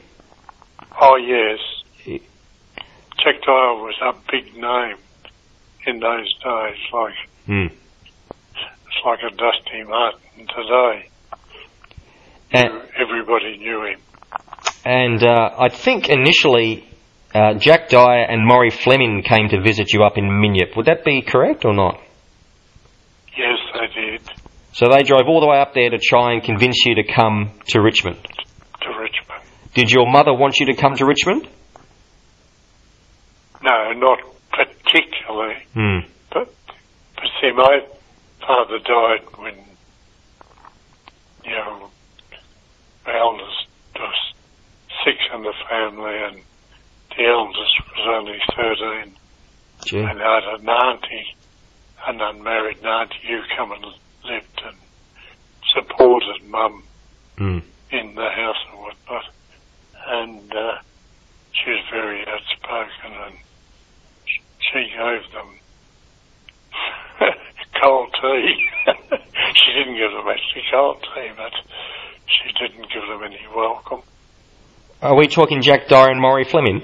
Oh 1.00 1.16
yes. 1.16 1.58
Jack 3.22 3.42
Dyer 3.42 3.74
was 3.74 3.94
a 4.02 4.12
big 4.32 4.54
name 4.56 4.96
in 5.86 5.98
those 6.00 6.32
days, 6.42 6.78
like 6.92 7.14
Hmm. 7.46 7.66
it's 7.66 9.04
like 9.04 9.18
a 9.26 9.30
Dusty 9.34 9.82
Martin 9.86 10.46
today. 10.46 11.08
And, 12.52 12.68
Everybody 12.98 13.58
knew 13.58 13.84
him. 13.86 14.00
and 14.84 15.22
uh, 15.22 15.50
I 15.58 15.68
think 15.68 16.08
initially 16.08 16.84
uh, 17.34 17.54
Jack 17.54 17.88
Dyer 17.88 18.24
and 18.28 18.44
Maury 18.46 18.70
Fleming 18.70 19.22
came 19.22 19.48
to 19.50 19.60
visit 19.62 19.92
you 19.92 20.02
up 20.02 20.18
in 20.18 20.24
Minyip. 20.24 20.76
Would 20.76 20.86
that 20.86 21.04
be 21.04 21.22
correct 21.22 21.64
or 21.64 21.72
not? 21.72 22.00
Yes, 23.36 23.58
they 23.74 24.00
did 24.00 24.20
So 24.72 24.88
they 24.88 25.02
drove 25.02 25.22
all 25.28 25.40
the 25.40 25.46
way 25.46 25.58
up 25.60 25.74
there 25.74 25.90
to 25.90 25.98
try 25.98 26.32
and 26.32 26.42
convince 26.42 26.84
you 26.84 26.96
to 26.96 27.04
come 27.04 27.52
to 27.68 27.80
Richmond. 27.80 28.16
to 28.82 28.88
Richmond. 28.88 29.42
Did 29.74 29.90
your 29.92 30.10
mother 30.10 30.34
want 30.34 30.58
you 30.58 30.66
to 30.66 30.74
come 30.74 30.96
to 30.96 31.06
Richmond? 31.06 31.48
No, 33.62 33.92
not 33.92 34.18
particularly, 34.50 35.56
Hmm. 35.74 35.98
but 36.32 36.48
but 37.14 37.24
see, 37.40 37.52
my 37.54 37.80
father 38.40 38.78
died 38.78 39.20
when 39.38 39.54
you 41.44 41.50
know 41.52 41.90
the 43.10 43.18
eldest 43.18 43.66
was 43.96 44.34
six 45.04 45.18
in 45.34 45.42
the 45.42 45.54
family, 45.68 46.16
and 46.22 46.42
the 47.16 47.24
eldest 47.26 47.74
was 47.96 48.06
only 48.08 48.38
thirteen. 48.56 49.16
Gee. 49.84 49.98
and 49.98 50.20
I 50.22 50.34
had 50.40 50.60
an 50.60 50.68
auntie, 50.68 51.34
an 52.06 52.20
unmarried 52.20 52.84
auntie 52.84 53.16
who 53.28 53.40
come 53.56 53.72
and 53.72 53.82
lived 54.24 54.62
and 54.64 54.76
supported 55.74 56.44
mum 56.48 56.82
Hmm. 57.38 57.58
in 57.90 58.14
the 58.14 58.28
house 58.28 58.56
and 58.70 58.78
whatnot. 58.80 59.24
And 60.06 60.54
uh, 60.54 60.78
she 61.52 61.70
was 61.70 61.84
very 61.90 62.26
outspoken 62.28 63.12
and 63.26 63.34
she 64.58 64.90
gave 64.90 65.32
them 65.32 65.58
cold 67.82 68.14
tea. 68.20 68.68
she 69.54 69.72
didn't 69.72 69.96
give 69.96 70.10
them 70.12 70.28
actually 70.28 70.64
cold 70.70 71.02
tea, 71.14 71.30
but 71.34 71.52
she 72.30 72.52
didn't 72.52 72.86
give 72.92 73.02
them 73.08 73.22
any 73.24 73.40
welcome. 73.54 74.02
Are 75.02 75.16
we 75.16 75.26
talking 75.28 75.62
Jack 75.62 75.88
Dyer 75.88 76.10
and 76.10 76.20
Maury 76.20 76.44
Fleming? 76.44 76.82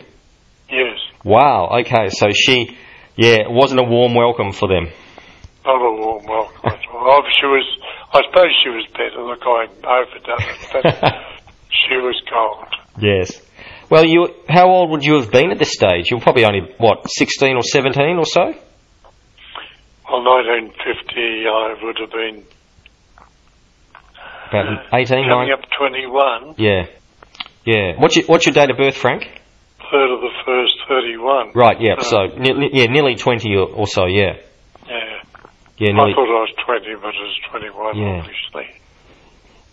Yes, 0.71 0.99
Wow. 1.25 1.79
Okay. 1.81 2.09
So 2.11 2.29
she, 2.33 2.77
yeah, 3.17 3.41
it 3.41 3.51
wasn't 3.51 3.81
a 3.81 3.85
warm 3.85 4.15
welcome 4.15 4.53
for 4.53 4.69
them. 4.69 4.89
not 5.65 5.77
a 5.77 5.93
warm 6.01 6.25
welcome 6.25 6.61
at 6.71 6.81
all. 6.95 7.23
She 7.41 7.47
was, 7.47 7.67
I 8.13 8.21
suppose 8.31 8.51
she 8.63 8.71
was 8.71 8.87
better. 8.93 9.23
Look, 9.23 9.43
I 9.45 9.67
overdone 10.03 10.49
it, 10.49 10.69
but 10.73 11.15
she 11.89 11.97
was 11.97 12.21
cold. 12.33 12.69
Yes. 13.03 13.43
Well, 13.91 14.05
you. 14.05 14.29
How 14.49 14.69
old 14.69 14.91
would 14.91 15.05
you 15.05 15.15
have 15.21 15.31
been 15.31 15.51
at 15.51 15.59
this 15.59 15.73
stage? 15.73 16.11
You 16.11 16.17
were 16.17 16.23
probably 16.23 16.45
only 16.45 16.73
what, 16.79 17.09
sixteen 17.11 17.57
or 17.57 17.63
seventeen 17.63 18.17
or 18.19 18.25
so. 18.25 18.43
Well, 20.09 20.23
1950, 20.23 21.47
I 21.47 21.75
would 21.83 21.99
have 21.99 22.11
been 22.13 22.45
About 24.49 24.87
18, 24.93 25.29
coming 25.29 25.49
19? 25.49 25.53
up 25.53 25.65
21, 25.79 26.55
Yeah. 26.59 26.87
Yeah. 27.65 27.93
What's 27.99 28.17
your 28.17 28.27
What's 28.27 28.47
your 28.47 28.53
date 28.55 28.71
of 28.71 28.77
birth, 28.77 28.97
Frank? 28.97 29.25
third 29.91 30.11
of 30.11 30.21
the 30.21 30.31
first 30.45 30.75
31. 30.89 31.53
Right. 31.55 31.81
Yeah. 31.81 31.95
Uh, 31.99 32.03
So 32.03 32.27
ne- 32.37 32.71
yeah, 32.73 32.87
nearly 32.87 33.15
twenty 33.17 33.55
or, 33.55 33.69
or 33.69 33.87
so. 33.87 34.07
Yeah. 34.07 34.35
Yeah. 34.89 35.23
Yeah. 35.79 35.91
I 35.93 36.13
thought 36.15 36.27
I 36.27 36.43
was 36.43 36.53
20, 36.65 36.95
but 37.03 37.15
it 37.15 37.21
was 37.21 37.39
21, 37.51 37.97
Yeah. 37.99 38.23
obviously. 38.23 38.81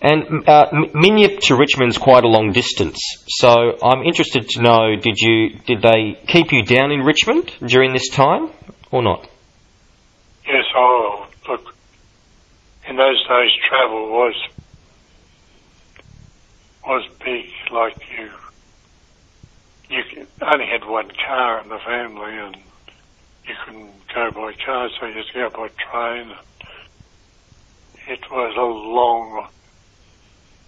And 0.01 0.47
uh, 0.49 0.65
Minyip 0.93 1.39
to 1.47 1.55
Richmond's 1.55 1.97
quite 1.97 2.23
a 2.25 2.27
long 2.27 2.51
distance. 2.51 2.99
So 3.27 3.49
I'm 3.81 4.03
interested 4.03 4.49
to 4.49 4.61
know: 4.61 4.95
Did 5.01 5.15
you 5.17 5.57
did 5.65 5.81
they 5.81 6.19
keep 6.27 6.51
you 6.51 6.63
down 6.63 6.91
in 6.91 7.01
Richmond 7.01 7.51
during 7.65 7.93
this 7.93 8.09
time 8.09 8.49
or 8.91 9.01
not? 9.01 9.27
Yes, 10.45 10.65
oh, 10.75 11.25
look, 11.47 11.73
in 12.89 12.97
those 12.97 13.19
days 13.27 13.51
travel 13.69 14.09
was, 14.09 14.35
was 16.85 17.07
big, 17.19 17.45
like 17.71 17.97
you, 18.17 18.29
you 19.89 20.27
only 20.41 20.65
had 20.65 20.87
one 20.87 21.09
car 21.25 21.61
in 21.61 21.69
the 21.69 21.79
family 21.85 22.37
and 22.37 22.55
you 23.47 23.55
couldn't 23.65 23.91
go 24.13 24.31
by 24.31 24.53
car, 24.65 24.89
so 24.99 25.05
you 25.07 25.13
had 25.15 25.25
to 25.33 25.33
go 25.33 25.49
by 25.49 25.69
train. 25.91 26.35
It 28.07 28.19
was 28.31 28.55
a 28.57 28.61
long, 28.61 29.47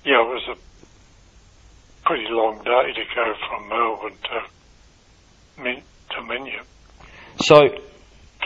yeah, 0.06 0.22
it 0.22 0.28
was 0.28 0.48
a 0.50 2.08
pretty 2.08 2.28
long 2.30 2.58
day 2.60 2.94
to 2.94 3.04
go 3.16 3.34
from 3.50 3.68
Melbourne 3.70 4.18
to 4.24 5.62
Min- 5.62 5.84
to 6.12 6.18
Minyip. 6.22 6.66
So 7.42 7.60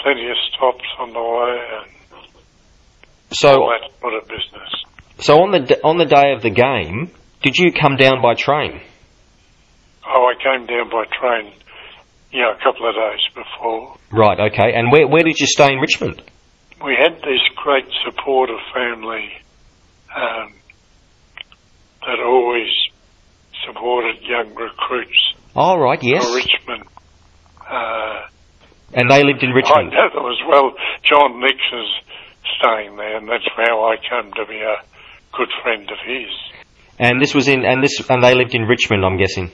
Plenty 0.02 0.30
of 0.30 0.38
stops 0.56 0.86
on 0.98 1.12
the 1.12 1.20
way 1.20 1.60
and 1.82 2.22
so 3.32 3.50
all 3.50 3.70
that 3.70 4.00
sort 4.00 4.14
of 4.14 4.24
business. 4.28 4.86
so 5.20 5.42
on 5.44 5.52
the 5.52 5.60
d- 5.60 5.82
on 5.84 5.98
the 5.98 6.06
day 6.06 6.32
of 6.32 6.42
the 6.42 6.50
game, 6.50 7.12
did 7.42 7.58
you 7.58 7.72
come 7.72 7.96
down 7.98 8.22
by 8.22 8.34
train? 8.36 8.82
Oh, 10.08 10.32
I 10.32 10.36
came 10.42 10.66
down 10.66 10.90
by 10.90 11.06
train, 11.20 11.54
Yeah, 12.32 12.54
a 12.54 12.58
couple 12.64 12.88
of 12.90 12.96
days 12.96 13.22
before. 13.36 13.98
Right. 14.12 14.40
Okay. 14.52 14.74
And 14.74 14.92
where 14.92 15.08
where 15.08 15.24
did 15.24 15.40
you 15.40 15.48
stay 15.48 15.72
in 15.74 15.80
Richmond? 15.80 16.22
We 16.84 16.96
had 16.98 17.16
this 17.18 17.42
great 17.64 17.86
supportive 18.06 18.60
family 18.74 19.30
um, 20.16 20.54
that 22.08 22.20
always 22.26 22.70
supported 23.66 24.22
young 24.24 24.56
recruits 24.56 25.20
Oh, 25.56 25.78
right. 25.78 26.00
Yes. 26.02 26.26
for 26.28 26.36
Richmond. 26.36 26.84
Uh, 27.70 28.22
And 28.94 29.10
they 29.12 29.24
lived 29.24 29.44
in 29.44 29.52
Richmond. 29.52 29.94
I 29.94 29.96
know 29.96 30.10
them 30.14 30.32
as 30.32 30.40
well. 30.48 30.74
John 31.04 31.40
Nix 31.42 31.58
is 31.74 31.90
staying 32.60 32.96
there, 32.96 33.18
and 33.18 33.28
that's 33.28 33.48
how 33.56 33.92
I 33.92 33.98
came 33.98 34.32
to 34.34 34.46
be 34.48 34.60
a 34.62 34.78
good 35.38 35.50
friend 35.62 35.90
of 35.92 35.98
his. 36.06 36.30
And 37.00 37.22
this 37.22 37.34
was 37.34 37.48
in 37.48 37.64
and 37.66 37.82
this 37.82 37.98
and 38.10 38.22
they 38.24 38.36
lived 38.36 38.54
in 38.54 38.64
Richmond. 38.64 39.06
I'm 39.06 39.18
guessing. 39.18 39.52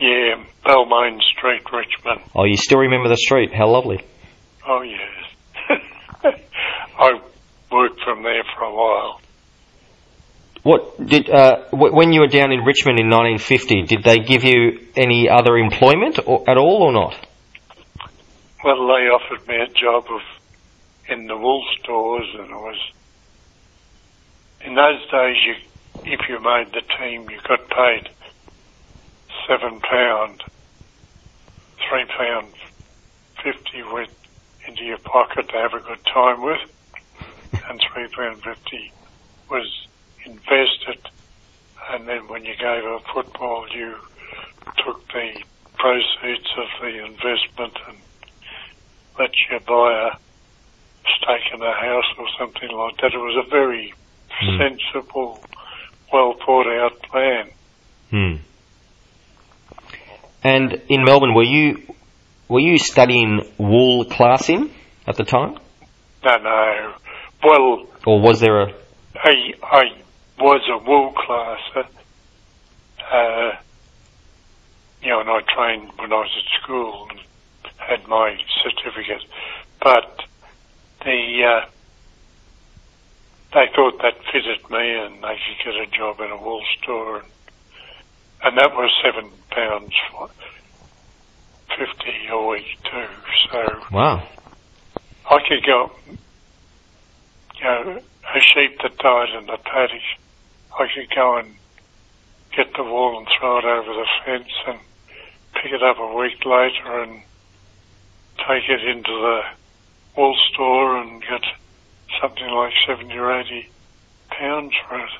Yeah, 0.00 0.42
Balmain 0.64 1.20
Street, 1.36 1.62
Richmond. 1.72 2.22
Oh, 2.34 2.44
you 2.44 2.56
still 2.56 2.78
remember 2.78 3.08
the 3.08 3.16
street? 3.16 3.50
How 3.54 3.68
lovely. 3.68 4.04
Oh 4.66 4.82
yes. 4.82 5.78
I 6.98 7.20
worked 7.70 8.00
from 8.04 8.22
there 8.22 8.42
for 8.56 8.64
a 8.64 8.74
while. 8.74 9.20
What 10.62 11.04
did 11.06 11.28
uh, 11.28 11.64
w- 11.72 11.94
when 11.94 12.12
you 12.12 12.20
were 12.20 12.28
down 12.28 12.52
in 12.52 12.60
Richmond 12.60 13.00
in 13.00 13.08
1950? 13.10 13.82
Did 13.82 14.04
they 14.04 14.18
give 14.20 14.44
you 14.44 14.86
any 14.96 15.28
other 15.28 15.56
employment 15.56 16.20
or, 16.24 16.48
at 16.48 16.56
all 16.56 16.82
or 16.84 16.92
not? 16.92 17.14
Well, 18.64 18.86
they 18.86 19.10
offered 19.10 19.46
me 19.48 19.56
a 19.56 19.66
job 19.66 20.04
of 20.08 20.20
in 21.08 21.26
the 21.26 21.36
wool 21.36 21.64
stores, 21.80 22.28
and 22.38 22.48
it 22.48 22.54
was 22.54 22.78
in 24.64 24.74
those 24.76 25.00
days. 25.10 25.36
You, 25.44 25.54
if 26.04 26.20
you 26.28 26.40
made 26.40 26.72
the 26.72 26.82
team, 26.98 27.28
you 27.30 27.38
got 27.48 27.60
paid 27.70 28.04
seven 29.48 29.80
pound, 29.80 30.40
three 31.88 32.06
pound 32.18 32.54
fifty 33.42 33.82
went 33.92 34.10
into 34.68 34.84
your 34.84 34.98
pocket 35.10 35.48
to 35.50 35.56
have 35.58 35.74
a 35.74 35.82
good 35.86 36.02
time 36.12 36.42
with, 36.42 36.60
and 37.68 37.80
three 37.92 38.08
pound 38.16 38.42
fifty 38.44 38.92
was 39.50 39.68
invested. 40.26 41.00
And 41.90 42.08
then 42.08 42.28
when 42.28 42.44
you 42.44 42.54
gave 42.58 42.84
up 42.84 43.02
football, 43.14 43.66
you 43.74 43.96
took 44.84 45.02
the 45.12 45.28
proceeds 45.78 46.50
of 46.58 46.68
the 46.80 47.04
investment 47.04 47.74
and 47.88 47.98
let 49.18 49.30
you 49.50 49.58
buy 49.66 49.90
a 50.08 50.10
stake 51.18 51.48
in 51.54 51.62
a 51.62 51.74
house 51.74 52.10
or 52.18 52.26
something 52.38 52.70
like 52.70 52.96
that. 53.02 53.14
It 53.14 53.18
was 53.18 53.36
a 53.46 53.50
very 53.50 53.92
Hmm. 54.40 54.58
sensible, 54.58 55.44
well 56.12 56.34
thought 56.44 56.66
out 56.66 57.02
plan. 57.02 57.50
Hmm. 58.10 58.34
And 60.44 60.82
in 60.88 61.04
Melbourne, 61.04 61.34
were 61.34 61.44
you 61.44 61.94
were 62.48 62.60
you 62.60 62.78
studying 62.78 63.40
wool 63.58 64.04
classing 64.04 64.70
at 65.06 65.16
the 65.16 65.24
time, 65.24 65.56
No, 66.24 66.36
no. 66.36 66.94
Well, 67.42 67.86
or 68.06 68.20
was 68.20 68.40
there 68.40 68.62
a? 68.62 68.74
I, 69.16 69.54
I 69.62 69.84
was 70.38 70.60
a 70.70 70.78
wool 70.88 71.12
classer. 71.12 71.88
Uh, 73.10 73.52
you 75.02 75.08
know, 75.08 75.20
and 75.20 75.28
I 75.28 75.40
trained 75.54 75.90
when 75.98 76.12
I 76.12 76.16
was 76.16 76.30
at 76.36 76.62
school 76.62 77.08
and 77.10 77.20
had 77.76 78.06
my 78.06 78.36
certificate. 78.62 79.24
But 79.80 80.24
the, 81.04 81.42
uh, 81.44 81.66
they 83.52 83.66
thought 83.74 84.00
that 84.02 84.14
fitted 84.32 84.70
me 84.70 84.96
and 84.96 85.22
they 85.22 85.36
could 85.36 85.64
get 85.64 85.74
a 85.82 85.86
job 85.86 86.20
in 86.20 86.30
a 86.30 86.36
wool 86.42 86.62
store 86.80 87.18
and, 87.18 87.26
and 88.44 88.58
that 88.58 88.72
was 88.72 88.90
seven 89.04 89.30
pounds 89.50 89.92
fifty 91.68 92.26
a 92.30 92.46
week 92.46 92.78
too. 92.84 93.06
So 93.50 93.80
Wow. 93.90 94.26
I 95.30 95.38
could 95.48 95.64
go, 95.64 95.92
you 96.08 97.64
know, 97.64 98.00
a 98.34 98.40
sheep 98.40 98.80
that 98.82 98.98
died 98.98 99.28
in 99.38 99.46
the 99.46 99.58
paddock, 99.62 100.02
I 100.78 100.86
could 100.94 101.14
go 101.14 101.36
and 101.36 101.54
get 102.56 102.74
the 102.74 102.82
wool 102.84 103.18
and 103.18 103.26
throw 103.38 103.58
it 103.58 103.64
over 103.64 103.92
the 103.92 104.06
fence 104.24 104.52
and 104.66 104.78
pick 105.54 105.72
it 105.72 105.82
up 105.82 105.98
a 105.98 106.14
week 106.14 106.44
later 106.44 107.00
and 107.02 107.22
take 108.38 108.68
it 108.68 108.84
into 108.84 109.10
the 109.12 109.40
wool 110.16 110.36
store 110.52 110.98
and 110.98 111.22
get 111.22 111.42
something 112.20 112.48
like 112.48 112.72
70 112.86 113.16
or 113.18 113.40
80 113.40 113.68
pounds 114.30 114.72
for 114.88 114.98
it. 114.98 115.10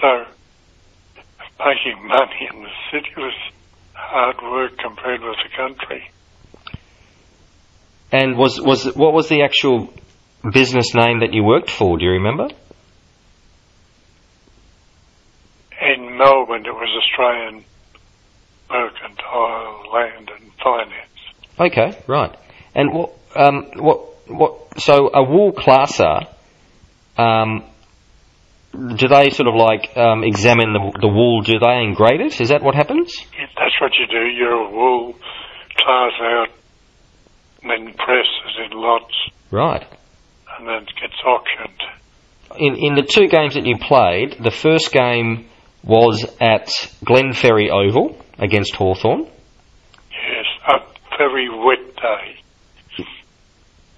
So, 0.00 0.24
making 1.58 2.06
money 2.06 2.48
in 2.52 2.62
the 2.62 2.70
city 2.90 3.10
was 3.16 3.34
hard 3.94 4.36
work 4.42 4.78
compared 4.78 5.22
with 5.22 5.36
the 5.42 5.56
country. 5.56 6.10
And 8.12 8.36
was 8.36 8.60
was 8.60 8.84
what 8.94 9.12
was 9.12 9.28
the 9.28 9.42
actual 9.42 9.92
business 10.52 10.94
name 10.94 11.20
that 11.20 11.32
you 11.32 11.42
worked 11.42 11.70
for? 11.70 11.98
Do 11.98 12.04
you 12.04 12.12
remember? 12.12 12.48
In 15.80 16.16
Melbourne, 16.16 16.64
it 16.64 16.74
was 16.74 16.88
Australian 17.02 17.64
Mercantile 18.70 19.92
Land 19.92 20.30
and 20.30 20.52
Finance. 20.62 21.14
Okay, 21.58 22.02
right. 22.06 22.36
And 22.74 22.92
what 22.92 23.12
um 23.36 23.70
what 23.76 24.13
what? 24.28 24.80
So 24.80 25.10
a 25.12 25.22
wool 25.22 25.52
classer. 25.52 26.20
Um, 27.16 27.64
do 28.72 29.06
they 29.06 29.30
sort 29.30 29.46
of 29.48 29.54
like 29.54 29.96
um, 29.96 30.24
examine 30.24 30.72
the, 30.72 30.98
the 31.00 31.08
wool? 31.08 31.42
Do 31.42 31.58
they 31.60 31.84
and 31.84 31.94
grade 31.94 32.20
it? 32.20 32.40
Is 32.40 32.48
that 32.48 32.62
what 32.62 32.74
happens? 32.74 33.14
Yeah, 33.38 33.46
That's 33.56 33.80
what 33.80 33.92
you 33.98 34.06
do. 34.06 34.26
You're 34.26 34.52
a 34.66 34.70
wool 34.70 35.12
class 35.76 36.12
out, 36.20 36.48
and 37.62 37.70
then 37.70 37.94
presses 37.94 38.58
in 38.64 38.76
lots, 38.78 39.14
Right. 39.50 39.86
and 40.58 40.66
then 40.66 40.82
it 40.82 40.92
gets 41.00 41.14
auctioned. 41.24 41.80
In 42.56 42.74
in 42.76 42.94
the 42.94 43.02
two 43.02 43.28
games 43.28 43.54
that 43.54 43.64
you 43.66 43.76
played, 43.78 44.36
the 44.42 44.50
first 44.50 44.92
game 44.92 45.46
was 45.84 46.24
at 46.40 46.66
Glenferrie 47.04 47.70
Oval 47.70 48.16
against 48.38 48.74
Hawthorn, 48.74 49.26
Yes, 50.10 50.46
a 50.68 50.78
very 51.18 51.48
wet 51.48 51.94
day. 51.96 52.40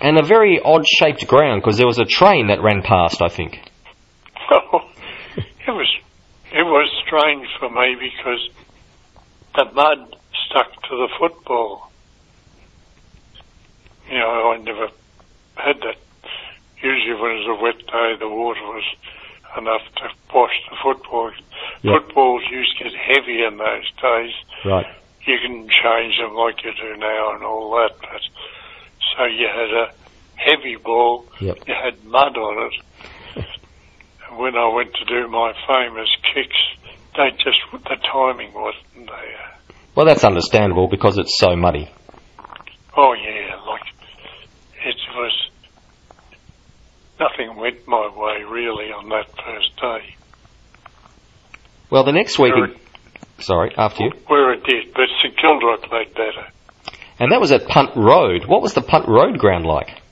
And 0.01 0.19
a 0.19 0.25
very 0.25 0.61
odd 0.63 0.85
shaped 0.87 1.27
ground 1.27 1.63
because 1.63 1.79
there 1.79 1.87
was 1.87 1.99
a 1.99 2.05
train 2.05 2.49
that 2.49 2.63
ran 2.63 2.83
past. 2.83 3.23
I 3.23 3.29
think. 3.29 3.55
it 4.51 5.71
was 5.71 5.91
it 6.53 6.65
was 6.65 6.91
strange 7.07 7.49
for 7.59 7.71
me 7.71 7.97
because 7.99 8.49
the 9.55 9.65
mud 9.73 10.17
stuck 10.47 10.73
to 10.83 10.97
the 10.97 11.09
football. 11.19 11.91
You 14.09 14.19
know, 14.19 14.53
I 14.55 14.59
never 14.59 14.89
had 15.57 15.81
that. 15.81 15.97
Usually, 16.83 17.15
when 17.15 17.33
it 17.33 17.49
was 17.49 17.59
a 17.59 17.63
wet 17.63 17.79
day, 17.87 18.17
the 18.21 18.29
water 18.29 18.61
was 18.63 18.85
enough 19.59 19.83
to 19.97 20.09
wash 20.33 20.53
the 20.71 20.77
football. 20.83 21.33
Yeah. 21.83 21.99
Footballs 21.99 22.43
used 22.51 22.77
to 22.79 22.85
get 22.85 22.93
heavy 22.93 23.43
in 23.43 23.57
those 23.57 23.89
days. 24.01 24.35
Right. 24.65 24.87
You 25.27 25.39
can 25.43 25.67
change 25.67 26.19
them 26.21 26.35
like 26.35 26.63
you 26.63 26.73
do 26.73 26.97
now 26.99 27.35
and 27.35 27.43
all 27.43 27.71
that, 27.73 27.99
but 28.01 28.23
so 29.17 29.25
you 29.25 29.49
had 29.49 29.71
a 29.73 29.93
heavy 30.37 30.77
ball, 30.77 31.27
Yep. 31.41 31.59
you 31.67 31.75
had 31.75 32.05
mud 32.05 32.37
on 32.37 32.71
it. 32.71 33.45
And 34.29 34.39
when 34.39 34.55
I 34.57 34.69
went 34.75 34.95
to 34.95 35.05
do 35.05 35.29
my 35.29 35.53
famous 35.67 36.09
kicks, 36.35 36.57
they 37.17 37.31
just, 37.43 37.59
the 37.73 37.97
timing 38.13 38.53
wasn't 38.53 39.07
there. 39.07 39.59
Well, 39.95 40.07
that's 40.07 40.25
understandable 40.25 40.89
because 40.89 41.17
it's 41.19 41.39
so 41.39 41.57
muddy. 41.57 41.89
Oh 42.97 43.15
yeah, 43.15 43.57
like, 43.67 43.83
it 44.85 44.97
was, 45.15 45.51
nothing 47.19 47.57
went 47.57 47.87
my 47.89 48.09
way 48.15 48.45
really 48.45 48.93
on 48.93 49.09
that 49.09 49.27
first 49.45 49.77
day. 49.81 50.15
Well, 51.91 52.05
the 52.05 52.13
next 52.13 52.39
week. 52.39 52.53
Sorry, 53.39 53.73
after 53.77 54.05
you. 54.05 54.11
Where 54.27 54.53
it 54.55 54.65
did, 54.65 54.93
but 54.95 55.05
St 55.23 55.37
Kilda 55.39 55.67
I 55.67 55.87
played 55.87 56.15
better. 56.15 56.49
And 57.19 57.33
that 57.33 57.41
was 57.41 57.53
at 57.53 57.67
Punt 57.67 57.97
Road. 57.97 58.45
What 58.47 58.63
was 58.63 58.75
the 58.75 58.83
Punt 58.83 59.09
Road 59.09 59.39
ground 59.39 59.65
like? 59.65 60.03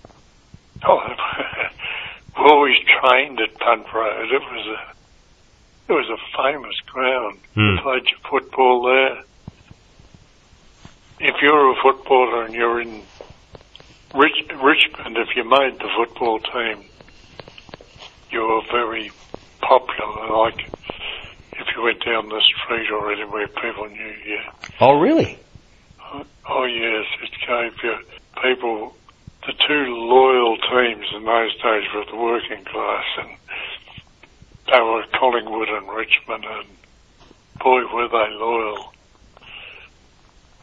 Oh, 0.86 0.98
we 2.36 2.44
always 2.44 2.76
trained 3.00 3.38
at 3.40 3.58
Punt 3.58 3.86
Road. 3.94 4.30
It 4.32 4.40
was 4.40 4.66
a, 4.66 5.92
it 5.92 5.94
was 5.94 6.08
a 6.08 6.42
famous 6.42 6.76
ground. 6.86 7.38
Hmm. 7.54 7.82
Played 7.82 8.04
your 8.10 8.20
football 8.30 8.82
there. 8.84 9.22
If 11.20 11.36
you're 11.42 11.70
a 11.72 11.82
footballer 11.82 12.44
and 12.44 12.54
you're 12.54 12.80
in 12.80 13.02
Rich, 14.14 14.48
Richmond, 14.62 15.16
if 15.18 15.36
you 15.36 15.44
made 15.44 15.78
the 15.78 15.88
football 15.96 16.38
team, 16.38 16.84
you 18.30 18.40
were 18.40 18.62
very 18.70 19.10
popular. 19.60 20.36
Like 20.36 20.68
if 21.52 21.66
you 21.76 21.82
went 21.82 22.04
down 22.04 22.28
the 22.28 22.40
street 22.40 22.90
or 22.90 23.12
anywhere, 23.12 23.46
people 23.48 23.88
knew 23.88 24.14
you. 24.24 24.38
Oh, 24.80 24.98
really? 24.98 25.38
Oh 26.14 26.64
yes, 26.64 27.06
it 27.22 27.30
gave 27.46 27.72
you 27.82 27.96
people. 28.42 28.92
The 29.46 29.52
two 29.66 29.84
loyal 29.94 30.56
teams 30.56 31.06
in 31.16 31.24
those 31.24 31.52
days 31.54 31.84
were 31.94 32.04
the 32.10 32.16
working 32.16 32.64
class, 32.64 33.04
and 33.18 33.30
they 34.70 34.80
were 34.80 35.02
Collingwood 35.18 35.68
and 35.68 35.88
Richmond, 35.88 36.44
and 36.44 36.76
boy 37.60 37.80
were 37.92 38.08
they 38.08 38.30
loyal. 38.30 38.84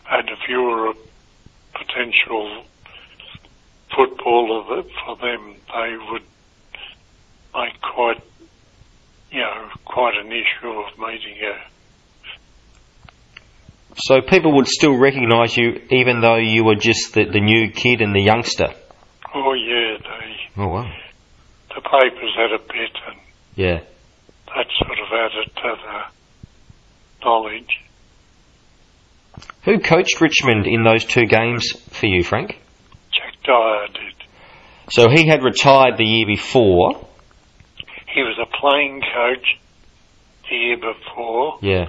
And 0.10 0.30
if 0.30 0.40
you 0.48 0.62
were 0.62 0.92
a 0.92 0.94
potential 1.74 2.64
footballer 3.96 4.84
for 5.06 5.18
them, 5.18 5.56
they 5.74 5.98
would 6.12 6.24
make 7.54 7.82
quite, 7.82 8.22
you 9.32 9.42
know, 9.42 9.68
quite 9.86 10.16
an 10.16 10.32
issue 10.32 10.70
of 10.70 10.98
meeting 10.98 11.36
you. 11.42 11.54
So 13.97 14.21
people 14.21 14.56
would 14.56 14.67
still 14.67 14.97
recognise 14.97 15.56
you 15.58 15.82
even 15.89 16.21
though 16.21 16.38
you 16.38 16.63
were 16.63 16.75
just 16.75 17.13
the, 17.13 17.25
the 17.25 17.41
new 17.41 17.71
kid 17.71 18.01
and 18.01 18.15
the 18.15 18.21
youngster. 18.21 18.67
Oh 19.34 19.54
yeah, 19.54 19.97
they 20.01 20.62
Oh, 20.62 20.67
wow. 20.67 20.91
the 21.69 21.82
papers 21.82 22.34
had 22.36 22.51
a 22.54 22.60
bit, 22.60 22.91
and 23.08 23.19
Yeah. 23.56 23.80
that 24.47 24.67
sort 24.80 24.99
of 24.99 25.08
added 25.13 25.56
to 25.56 25.75
the 25.84 27.25
knowledge. 27.25 27.80
Who 29.63 29.80
coached 29.80 30.19
Richmond 30.19 30.67
in 30.67 30.84
those 30.84 31.06
two 31.06 31.25
games 31.25 31.71
for 31.89 32.08
you, 32.08 32.23
Frank? 32.23 32.60
Jack 33.13 33.34
Dyer 33.45 33.88
did. 33.88 34.13
So 34.89 35.10
he 35.10 35.27
had 35.27 35.43
retired 35.43 35.97
the 35.97 36.04
year 36.06 36.25
before. 36.27 37.08
He 38.13 38.21
was 38.23 38.38
a 38.41 38.45
playing 38.60 39.01
coach 39.01 39.58
the 40.49 40.56
year 40.56 40.77
before, 40.77 41.60
Yeah. 41.62 41.86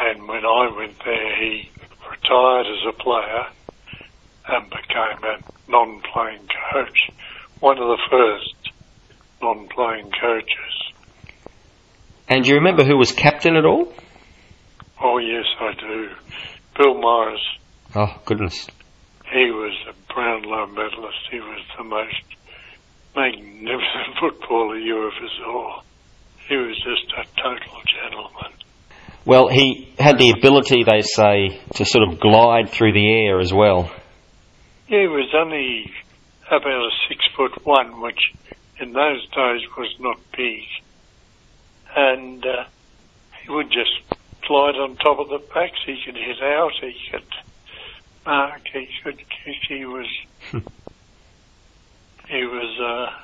And 0.00 0.26
when 0.26 0.44
I 0.46 0.70
went 0.74 0.96
there, 1.04 1.36
he 1.36 1.70
retired 2.10 2.66
as 2.66 2.86
a 2.88 3.02
player 3.02 3.46
and 4.48 4.70
became 4.70 5.22
a 5.22 5.70
non-playing 5.70 6.48
coach. 6.72 7.10
One 7.60 7.78
of 7.78 7.86
the 7.86 7.98
first 8.10 8.72
non-playing 9.42 10.10
coaches. 10.10 10.92
And 12.28 12.44
do 12.44 12.50
you 12.50 12.56
remember 12.56 12.84
who 12.84 12.96
was 12.96 13.12
captain 13.12 13.56
at 13.56 13.66
all? 13.66 13.92
Oh 15.02 15.18
yes, 15.18 15.44
I 15.60 15.72
do. 15.78 16.10
Bill 16.78 16.94
Morris. 16.94 17.40
Oh, 17.94 18.20
goodness. 18.24 18.68
He 19.32 19.50
was 19.50 19.76
a 19.88 20.12
Brownlow 20.12 20.66
medalist. 20.68 21.18
He 21.30 21.40
was 21.40 21.60
the 21.76 21.84
most 21.84 22.22
magnificent 23.14 24.16
footballer 24.20 24.78
you 24.78 24.98
ever 24.98 25.28
saw. 25.38 25.82
He 26.48 26.56
was 26.56 26.76
just 26.76 27.12
a 27.16 27.24
total 27.40 27.80
gentleman. 27.86 28.59
Well, 29.24 29.48
he 29.48 29.92
had 29.98 30.18
the 30.18 30.30
ability, 30.30 30.84
they 30.84 31.02
say, 31.02 31.60
to 31.74 31.84
sort 31.84 32.08
of 32.08 32.20
glide 32.20 32.70
through 32.70 32.92
the 32.92 33.26
air 33.26 33.38
as 33.40 33.52
well. 33.52 33.92
Yeah, 34.88 35.02
he 35.02 35.06
was 35.06 35.28
only 35.34 35.92
about 36.46 36.66
a 36.66 36.90
six 37.08 37.24
foot 37.36 37.64
one, 37.64 38.00
which 38.00 38.18
in 38.80 38.92
those 38.92 39.22
days 39.28 39.62
was 39.76 39.94
not 40.00 40.18
big. 40.36 40.62
And 41.94 42.44
uh, 42.44 42.64
he 43.42 43.50
would 43.50 43.70
just 43.70 43.90
slide 44.46 44.76
on 44.76 44.96
top 44.96 45.18
of 45.18 45.28
the 45.28 45.38
backs. 45.54 45.78
He 45.84 46.00
could 46.04 46.16
hit 46.16 46.42
out. 46.42 46.72
He 46.80 46.96
could 47.10 47.22
mark. 48.24 48.62
He 48.72 48.88
could 49.04 49.18
kick. 49.18 49.56
He 49.68 49.84
was. 49.84 50.06
he 50.52 52.44
was. 52.46 52.80
Uh, 52.80 53.18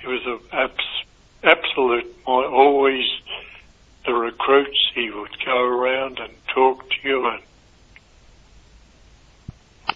he 0.00 0.06
was 0.08 0.26
a 0.26 0.54
abs- 0.54 1.04
absolute. 1.42 2.14
Always 2.26 3.06
the 4.06 4.12
recruits. 4.14 4.78
He 4.94 5.10
would 5.10 5.36
go 5.44 5.58
around 5.62 6.18
and 6.20 6.32
talk 6.54 6.88
to 6.88 7.08
you 7.08 7.26
and 7.26 7.42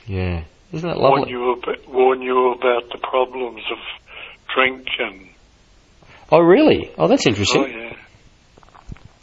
Yeah. 0.06 0.42
Isn't 0.72 0.88
that 0.88 0.98
lovely? 0.98 1.20
warn 1.20 1.28
you 1.28 1.52
about, 1.52 1.88
warn 1.88 2.22
you 2.22 2.52
about 2.52 2.90
the 2.90 2.98
problems 2.98 3.62
of 3.70 3.78
drink 4.54 4.86
and 4.98 5.28
Oh, 6.30 6.40
really? 6.40 6.90
Oh, 6.98 7.08
that's 7.08 7.26
oh 7.26 7.30
interesting. 7.30 7.62
yeah, 7.70 7.94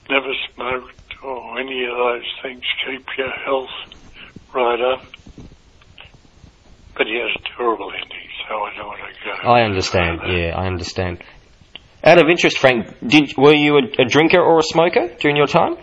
never 0.09 0.33
smoked 0.53 1.15
or 1.23 1.59
any 1.59 1.85
of 1.85 1.95
those 1.95 2.25
things. 2.41 2.63
Keep 2.87 3.05
your 3.17 3.29
health 3.29 3.69
right 4.53 4.81
up. 4.81 5.03
But 6.97 7.07
he 7.07 7.13
has 7.15 7.29
a 7.35 7.57
terrible 7.57 7.91
ending, 7.91 8.29
so 8.47 8.55
I 8.55 8.73
don't 8.75 8.87
want 8.87 9.01
to 9.01 9.25
go. 9.43 9.49
I 9.49 9.61
understand. 9.63 10.21
Yeah, 10.25 10.55
I 10.57 10.65
understand. 10.65 11.21
Out 12.05 12.21
of 12.21 12.29
interest, 12.29 12.59
Frank, 12.59 12.85
did 13.05 13.33
were 13.35 13.53
you 13.53 13.77
a, 13.77 14.01
a 14.03 14.05
drinker 14.05 14.39
or 14.39 14.59
a 14.59 14.63
smoker 14.63 15.07
during 15.19 15.35
your 15.35 15.47
time? 15.47 15.75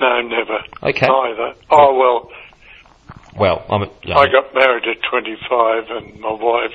No, 0.00 0.20
never. 0.22 0.58
Okay. 0.82 1.06
Neither. 1.06 1.54
Oh 1.70 1.94
well, 1.98 2.30
Well, 3.36 3.66
I'm. 3.68 3.82
A, 3.82 3.90
yeah. 4.04 4.16
I 4.18 4.26
got 4.26 4.54
married 4.54 4.84
at 4.84 5.02
25, 5.10 5.90
and 5.90 6.20
my 6.20 6.32
wife 6.32 6.72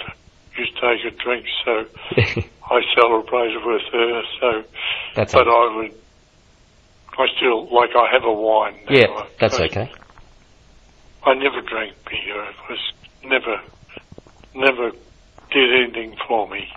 used 0.57 0.75
to 0.75 0.81
take 0.81 1.13
a 1.13 1.23
drink, 1.23 1.45
so 1.65 1.85
I 2.69 2.81
celebrated 2.95 3.61
with 3.65 3.81
her. 3.91 4.21
So, 4.39 4.63
that's 5.15 5.33
but 5.33 5.47
okay. 5.47 5.49
I 5.49 5.75
would. 5.77 5.91
I 7.17 7.25
still 7.37 7.73
like. 7.73 7.89
I 7.95 8.09
have 8.13 8.23
a 8.23 8.33
wine. 8.33 8.75
now. 8.87 8.95
Yeah, 8.95 9.25
that's 9.39 9.59
I- 9.59 9.65
okay. 9.65 9.91
I 11.25 11.33
never 11.35 11.61
drank 11.61 11.93
beer. 12.09 12.43
It 12.43 12.55
was 12.69 12.93
never, 13.23 13.61
never 14.53 14.91
did 15.51 15.83
anything 15.85 16.17
for 16.27 16.49
me. 16.49 16.67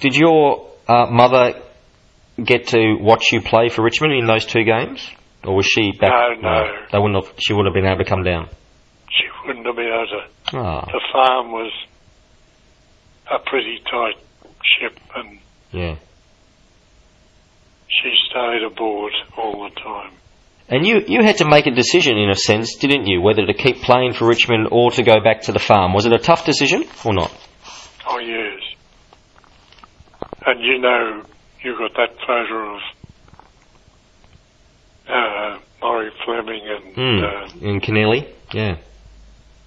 Did 0.00 0.16
your 0.16 0.69
uh, 0.90 1.06
mother 1.10 1.60
get 2.42 2.68
to 2.68 2.96
watch 3.00 3.32
you 3.32 3.40
play 3.42 3.68
for 3.68 3.82
Richmond 3.82 4.14
in 4.14 4.26
those 4.26 4.44
two 4.46 4.64
games, 4.64 5.08
or 5.44 5.54
was 5.56 5.66
she 5.66 5.92
back? 5.92 6.10
No, 6.40 6.50
no. 6.50 6.64
They 6.90 6.98
wouldn't 6.98 7.24
have. 7.24 7.34
She 7.38 7.52
would 7.52 7.66
have 7.66 7.74
been 7.74 7.86
able 7.86 7.98
to 8.04 8.04
come 8.08 8.22
down. 8.24 8.48
She 9.10 9.26
wouldn't 9.46 9.66
have 9.66 9.76
been 9.76 9.86
able 9.86 10.06
to. 10.06 10.56
Ah, 10.58 10.84
The 10.86 11.00
farm 11.12 11.52
was 11.52 11.72
a 13.30 13.38
pretty 13.48 13.78
tight 13.90 14.16
ship, 14.78 14.98
and 15.14 15.38
yeah. 15.70 15.94
she 17.88 18.10
stayed 18.30 18.62
aboard 18.66 19.12
all 19.36 19.68
the 19.68 19.80
time. 19.80 20.12
And 20.68 20.86
you, 20.86 21.00
you 21.06 21.22
had 21.24 21.38
to 21.38 21.48
make 21.48 21.66
a 21.66 21.72
decision 21.72 22.16
in 22.16 22.30
a 22.30 22.36
sense, 22.36 22.76
didn't 22.76 23.06
you, 23.06 23.20
whether 23.20 23.44
to 23.44 23.54
keep 23.54 23.82
playing 23.82 24.12
for 24.12 24.28
Richmond 24.28 24.68
or 24.70 24.92
to 24.92 25.02
go 25.02 25.20
back 25.22 25.42
to 25.42 25.52
the 25.52 25.58
farm. 25.58 25.92
Was 25.94 26.06
it 26.06 26.12
a 26.12 26.18
tough 26.18 26.44
decision 26.44 26.84
or 27.04 27.12
not? 27.12 27.32
Oh 28.08 28.18
yes. 28.20 28.60
And 30.46 30.60
you 30.62 30.78
know, 30.78 31.22
you 31.62 31.76
got 31.78 31.92
that 31.96 32.16
photo 32.26 32.74
of 32.76 32.80
uh, 35.08 35.58
Murray 35.82 36.10
Fleming 36.24 36.62
and 36.66 36.94
Hmm. 36.94 37.24
uh, 37.64 37.68
In 37.68 37.80
Keneally? 37.80 38.26
Yeah. 38.52 38.76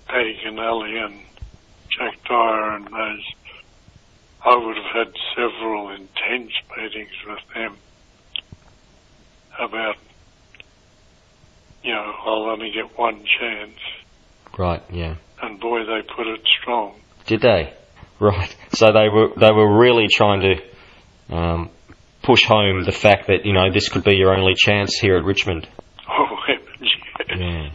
Paddy 0.07 0.38
Canelli 0.45 1.05
and 1.05 1.19
Jack 1.97 2.23
Dyer 2.27 2.75
and 2.75 2.86
those. 2.88 3.33
I 4.45 4.57
would 4.57 4.75
have 4.75 5.07
had 5.07 5.13
several 5.36 5.89
intense 5.89 6.51
meetings 6.77 7.12
with 7.25 7.39
them 7.55 7.77
about, 9.59 9.95
you 11.83 11.93
know, 11.93 12.13
I'll 12.25 12.49
only 12.49 12.71
get 12.71 12.97
one 12.97 13.23
chance. 13.39 13.77
Right, 14.57 14.83
yeah. 14.91 15.15
And 15.41 15.59
boy, 15.59 15.86
they 15.86 16.01
put 16.01 16.27
it 16.27 16.41
strong. 16.62 16.99
Did 17.25 17.41
they? 17.41 17.73
Right. 18.19 18.56
So 18.73 18.88
they 18.88 19.10
were 19.10 19.30
they 19.38 19.52
were 19.52 19.80
really 19.80 20.08
trying 20.10 20.41
to 20.41 21.36
um, 21.36 21.69
push 22.21 22.45
home 22.45 22.84
the 22.84 22.91
fact 22.91 23.28
that 23.28 23.45
you 23.45 23.54
know 23.54 23.71
this 23.71 23.89
could 23.89 24.04
be 24.04 24.15
your 24.15 24.36
only 24.36 24.54
chance 24.56 24.97
here 24.97 25.17
at 25.17 25.23
Richmond. 25.23 25.67
Oh. 26.10 27.38
Yeah. 27.39 27.69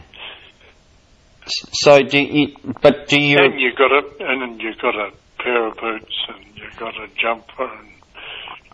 So 1.45 2.01
do 2.03 2.19
you? 2.19 2.55
But 2.81 3.07
do 3.07 3.19
you? 3.19 3.37
And 3.39 3.59
you 3.59 3.71
got 3.75 3.91
a, 3.91 4.03
and 4.19 4.61
you 4.61 4.73
got 4.81 4.95
a 4.95 5.11
pair 5.41 5.67
of 5.67 5.77
boots, 5.77 6.15
and 6.27 6.45
you 6.55 6.63
got 6.77 6.95
a 6.95 7.07
jumper, 7.19 7.65
and 7.65 7.89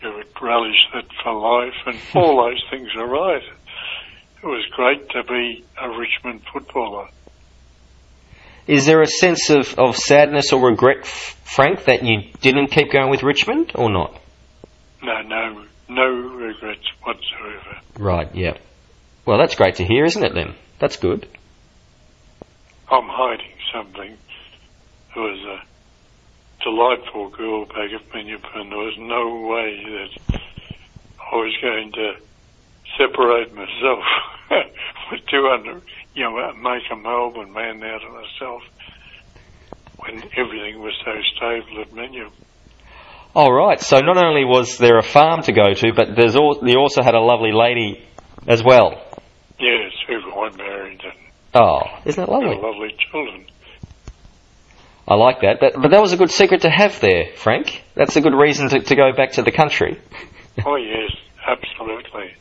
you 0.02 0.14
would 0.14 0.28
relish 0.42 0.76
that 0.94 1.06
for 1.24 1.34
life, 1.34 1.74
and 1.86 1.98
all 2.16 2.46
those 2.46 2.62
things 2.70 2.90
are 2.98 3.08
right. 3.08 3.44
It 4.44 4.46
was 4.46 4.66
great 4.76 5.10
to 5.10 5.24
be 5.24 5.66
a 5.82 5.90
Richmond 5.90 6.42
footballer. 6.52 7.08
Is 8.68 8.86
there 8.86 9.02
a 9.02 9.08
sense 9.08 9.50
of, 9.50 9.78
of 9.78 9.96
sadness 9.96 10.52
or 10.52 10.68
regret, 10.68 11.06
Frank, 11.06 11.86
that 11.86 12.04
you 12.04 12.32
didn't 12.42 12.68
keep 12.68 12.92
going 12.92 13.12
with 13.12 13.22
Richmond 13.22 13.72
or 13.76 13.92
not? 13.92 14.20
No, 15.04 15.22
no, 15.22 15.66
no 15.88 16.06
regrets 16.06 16.86
whatsoever. 17.04 17.78
Right. 18.00 18.34
Yeah. 18.34 18.58
Well, 19.26 19.38
that's 19.38 19.56
great 19.56 19.76
to 19.76 19.86
hear, 19.86 20.06
isn't 20.06 20.24
it? 20.24 20.34
Then 20.34 20.56
that's 20.80 20.98
good. 20.98 21.28
I'm 22.90 23.08
hiding 23.08 23.52
something. 23.74 24.18
There 25.14 25.24
was 25.24 25.40
a 25.42 26.64
delightful 26.64 27.30
girl 27.30 27.66
back 27.66 27.92
at 27.94 28.10
Minyapin. 28.12 28.70
There 28.70 28.78
was 28.78 28.98
no 28.98 29.48
way 29.48 30.10
that 30.32 30.42
I 31.20 31.36
was 31.36 31.56
going 31.62 31.92
to 31.94 32.16
separate 32.98 33.54
myself 33.54 34.04
with 35.12 35.26
200, 35.28 35.82
you 36.16 36.24
know, 36.24 36.54
make 36.56 36.84
a 36.92 36.96
Melbourne 36.96 37.52
man 37.54 37.84
out 37.84 38.04
of 38.04 38.12
myself 38.14 38.62
when 39.98 40.24
everything 40.38 40.80
was 40.82 40.94
so 41.04 41.12
stable 41.36 41.82
at 41.82 41.92
Minyip. 41.92 42.32
All 43.36 43.52
right. 43.52 43.80
So 43.82 44.00
not 44.00 44.18
only 44.18 44.46
was 44.46 44.78
there 44.78 44.98
a 44.98 45.04
farm 45.04 45.42
to 45.44 45.52
go 45.52 45.74
to, 45.74 45.94
but 45.94 46.16
there's 46.16 46.36
al- 46.36 46.60
you 46.68 46.78
also 46.80 47.02
had 47.04 47.16
a 47.16 47.20
lovely 47.20 47.52
lady 47.52 48.02
as 48.48 48.64
well. 48.64 48.92
Yes, 49.60 49.92
who 50.08 50.16
I 50.40 50.56
married 50.56 51.02
and 51.04 51.14
Oh, 51.54 51.82
isn't 52.06 52.22
that 52.24 52.32
lovely? 52.32 52.56
lovely 52.58 52.96
children. 53.12 53.46
I 55.08 55.16
like 55.16 55.42
that. 55.42 55.60
that. 55.62 55.74
But 55.82 55.92
that 55.92 56.02
was 56.02 56.14
a 56.14 56.18
good 56.18 56.32
secret 56.32 56.62
to 56.62 56.70
have 56.70 57.00
there, 57.00 57.28
Frank. 57.36 57.84
That's 57.96 58.16
a 58.16 58.22
good 58.22 58.34
reason 58.34 58.70
to, 58.70 58.80
to 58.80 58.96
go 58.96 59.12
back 59.16 59.34
to 59.34 59.44
the 59.44 59.52
country. 59.52 60.00
Oh 60.66 60.76
yes, 60.76 61.12
absolutely. 61.48 62.34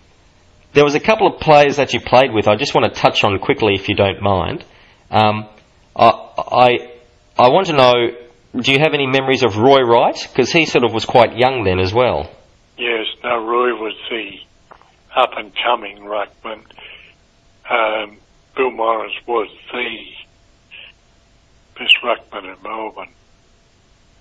There 0.74 0.84
was 0.84 0.94
a 0.96 1.00
couple 1.00 1.26
of 1.28 1.40
players 1.40 1.76
that 1.76 1.94
you 1.94 2.00
played 2.00 2.32
with. 2.32 2.48
I 2.48 2.56
just 2.56 2.74
want 2.74 2.92
to 2.92 3.00
touch 3.00 3.22
on 3.22 3.38
quickly, 3.38 3.74
if 3.74 3.88
you 3.88 3.94
don't 3.94 4.20
mind. 4.20 4.64
Um, 5.10 5.48
I, 5.94 6.08
I 6.37 6.68
I 7.38 7.48
want 7.48 7.68
to 7.68 7.72
know. 7.74 7.94
Do 8.60 8.72
you 8.72 8.78
have 8.80 8.92
any 8.94 9.06
memories 9.06 9.42
of 9.44 9.56
Roy 9.56 9.80
Wright? 9.82 10.16
Because 10.32 10.50
he 10.52 10.66
sort 10.66 10.84
of 10.84 10.92
was 10.92 11.04
quite 11.04 11.37
young 11.37 11.64
then 11.64 11.78
as 11.80 11.92
well. 11.94 12.30
Yes, 12.76 13.06
no, 13.22 13.44
Roy 13.44 13.70
was 13.74 13.94
the 14.10 14.30
up 15.16 15.30
and 15.37 15.52
coming 15.64 15.98
ruckman. 15.98 16.60
Um, 17.70 18.18
Bill 18.56 18.70
Morris 18.72 19.12
was 19.26 19.48
the 19.72 19.96
best 21.78 21.96
ruckman 22.02 22.44
in 22.56 22.62
Melbourne. 22.62 23.12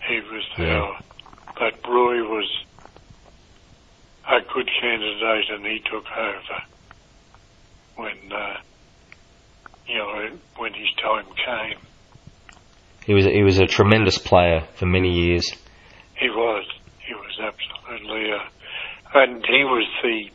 He 0.07 0.19
was 0.21 0.43
Yeah. 0.57 0.65
there, 0.65 0.97
but 1.59 1.87
Roy 1.87 2.23
was 2.23 2.63
a 2.72 2.72
good 4.53 4.69
candidate, 4.79 5.49
and 5.49 5.65
he 5.65 5.79
took 5.79 6.05
over 6.15 6.63
when 7.95 8.31
uh, 8.31 8.57
you 9.87 9.97
know 9.97 10.29
when 10.57 10.73
his 10.73 10.89
time 11.01 11.25
came. 11.25 11.79
He 13.05 13.13
was 13.13 13.25
he 13.25 13.43
was 13.43 13.59
a 13.59 13.65
tremendous 13.65 14.17
player 14.17 14.61
for 14.75 14.85
many 14.85 15.11
years. 15.11 15.51
He 16.15 16.29
was. 16.29 16.65
He 17.05 17.13
was 17.13 17.37
absolutely, 17.37 18.31
uh, 18.31 19.19
and 19.19 19.45
he 19.45 19.63
was 19.65 19.87
the 20.01 20.29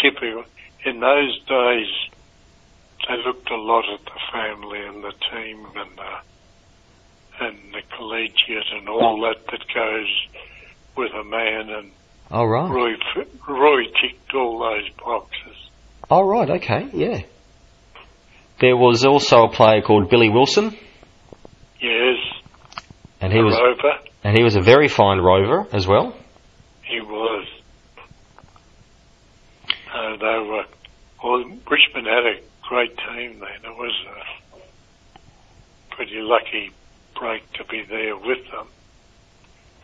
typical. 0.00 0.44
In 0.84 1.00
those 1.00 1.36
days, 1.48 1.88
they 3.08 3.16
looked 3.26 3.50
a 3.50 3.56
lot 3.56 3.84
at 3.92 4.04
the 4.04 4.20
family 4.32 4.80
and 4.86 5.02
the 5.02 5.12
team 5.32 5.66
and 5.74 5.90
the 5.96 7.44
and 7.44 7.58
the 7.74 7.82
collegiate 7.96 8.70
and 8.72 8.88
all 8.88 9.20
that 9.22 9.46
that 9.50 9.64
goes 9.74 10.26
with 10.96 11.12
a 11.12 11.24
man. 11.24 11.70
And 11.70 11.90
All 12.30 12.46
right. 12.48 12.70
Roy 12.70 12.92
Roy 13.48 13.84
ticked 14.00 14.34
all 14.34 14.58
those 14.58 14.88
boxes. 14.98 15.56
All 16.10 16.24
right. 16.24 16.50
Okay. 16.50 16.88
Yeah. 16.92 17.22
There 18.60 18.76
was 18.76 19.04
also 19.04 19.44
a 19.44 19.48
player 19.52 19.82
called 19.82 20.08
Billy 20.10 20.30
Wilson, 20.30 20.74
Yes, 21.80 22.16
and 23.20 23.32
he 23.32 23.38
a 23.38 23.42
was 23.42 23.54
rover. 23.54 23.98
and 24.24 24.36
he 24.36 24.42
was 24.42 24.56
a 24.56 24.62
very 24.62 24.88
fine 24.88 25.18
rover 25.18 25.66
as 25.72 25.86
well. 25.86 26.16
He 26.82 27.00
was. 27.00 27.46
Uh, 29.94 30.16
they 30.16 30.48
were. 30.48 30.64
Well, 31.22 31.44
Richmond 31.70 32.06
had 32.06 32.26
a 32.26 32.40
great 32.68 32.96
team 32.96 33.40
then. 33.40 33.70
It 33.70 33.76
was 33.76 33.92
a 34.54 35.94
pretty 35.94 36.16
lucky 36.20 36.70
break 37.18 37.50
to 37.54 37.64
be 37.64 37.82
there 37.88 38.16
with 38.16 38.44
them. 38.50 38.68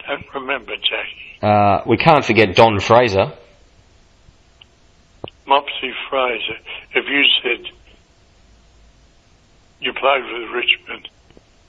Don't 0.07 0.35
remember, 0.35 0.77
Jackie. 0.77 1.32
Uh, 1.43 1.83
we 1.87 1.97
can't 1.97 2.25
forget 2.25 2.55
Don 2.55 2.79
Fraser. 2.79 3.33
Mopsy 5.47 5.93
Fraser. 6.09 6.59
If 6.95 7.05
you 7.09 7.25
said 7.43 7.73
you 9.81 9.93
played 9.93 10.23
with 10.25 10.51
Richmond, 10.51 11.09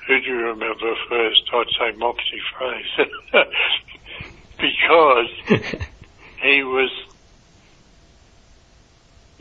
who 0.07 0.19
do 0.19 0.25
you 0.27 0.35
remember 0.37 0.93
first? 1.09 1.41
I'd 1.51 1.65
say 1.79 1.97
Mopsy 1.97 2.39
Fraser. 2.55 3.11
because 4.57 5.29
he 6.41 6.63
was 6.63 6.91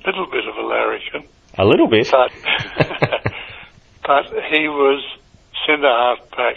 a 0.03 0.09
little 0.09 0.27
bit 0.27 0.49
of 0.49 0.57
a 0.57 0.63
larrikin, 0.67 1.25
A 1.59 1.65
little 1.65 1.87
bit. 1.89 2.09
but 2.11 2.33
but 4.07 4.25
he 4.51 4.69
was 4.69 5.05
centre 5.67 5.87
half 5.87 6.31
back. 6.31 6.57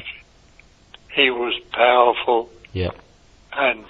He 1.13 1.29
was 1.29 1.53
powerful, 1.71 2.49
yeah. 2.73 2.89
And 3.57 3.85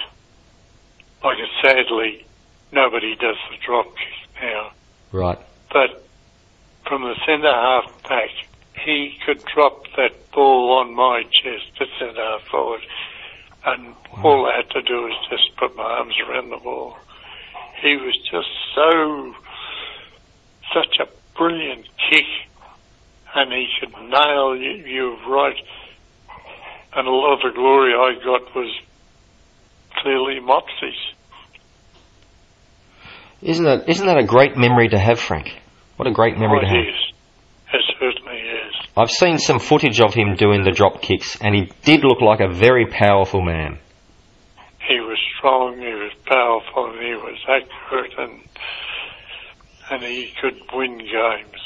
like 1.24 1.38
sadly, 1.64 2.26
nobody 2.72 3.16
does 3.16 3.38
the 3.50 3.58
drop 3.66 3.88
kick 3.96 4.42
now. 4.42 4.72
Right. 5.12 5.40
But 5.72 6.08
from 6.88 7.02
the 7.02 7.16
centre 7.26 7.52
half 7.52 8.04
back, 8.04 8.30
he 8.86 9.18
could 9.26 9.44
drop 9.46 9.86
that 9.98 10.32
ball 10.32 10.80
on 10.80 10.94
my 10.94 11.24
chest, 11.24 11.66
the 11.80 11.86
centre 11.98 12.22
half 12.22 12.44
forward, 12.44 12.82
and 13.66 13.96
all 14.24 14.46
I 14.46 14.58
had 14.58 14.70
to 14.72 14.82
do 14.82 15.04
was 15.04 15.28
just 15.30 15.56
put 15.58 15.76
my 15.76 15.84
arms 15.84 16.14
around 16.28 16.50
the 16.50 16.58
ball. 16.58 16.98
He 17.82 17.96
was 17.98 18.16
just 18.32 18.50
so, 18.76 19.34
such 20.74 21.00
a 21.00 21.08
brilliant 21.38 21.88
kick, 22.10 22.26
and 23.34 23.52
he 23.52 23.68
could 23.80 23.94
nail 24.10 24.56
you, 24.56 24.72
you 24.86 25.18
right. 25.28 25.58
And 26.96 27.08
a 27.08 27.12
lot 27.12 27.34
of 27.34 27.42
the 27.42 27.56
glory 27.56 27.94
I 27.94 28.16
got 28.24 28.56
was 28.56 28.72
clearly 30.06 30.40
Mopsy's. 30.40 31.02
Isn't 33.42 33.66
that 33.66 33.90
isn't 33.90 34.06
that 34.06 34.18
a 34.20 34.24
great 34.24 34.56
memory 34.56 34.88
to 34.90 35.00
have, 35.00 35.20
Frank? 35.20 35.48
What 35.98 36.08
a 36.08 36.12
great 36.12 36.38
memory 36.38 36.60
Oh, 36.60 36.62
to 36.62 36.68
have. 36.68 36.78
is. 36.78 37.14
It 37.74 37.82
certainly 38.00 38.38
is. 38.40 38.74
I've 38.96 39.10
seen 39.10 39.40
some 39.40 39.58
footage 39.60 40.00
of 40.00 40.14
him 40.14 40.36
doing 40.36 40.64
the 40.64 40.72
drop 40.72 41.02
kicks, 41.02 41.38
and 41.42 41.56
he 41.56 41.72
did 41.84 42.04
look 42.04 42.22
like 42.22 42.40
a 42.40 42.48
very 42.54 42.86
powerful 42.86 43.42
man. 43.42 43.80
he 44.88 45.00
was 45.00 45.18
strong, 45.38 45.78
he 45.80 45.94
was 45.94 46.12
powerful, 46.26 46.92
and 46.92 47.00
he 47.02 47.16
was 47.16 47.40
accurate, 47.50 48.14
and 48.20 48.42
and 49.92 50.04
he 50.04 50.32
could 50.40 50.60
win 50.74 50.98
games. 51.00 51.62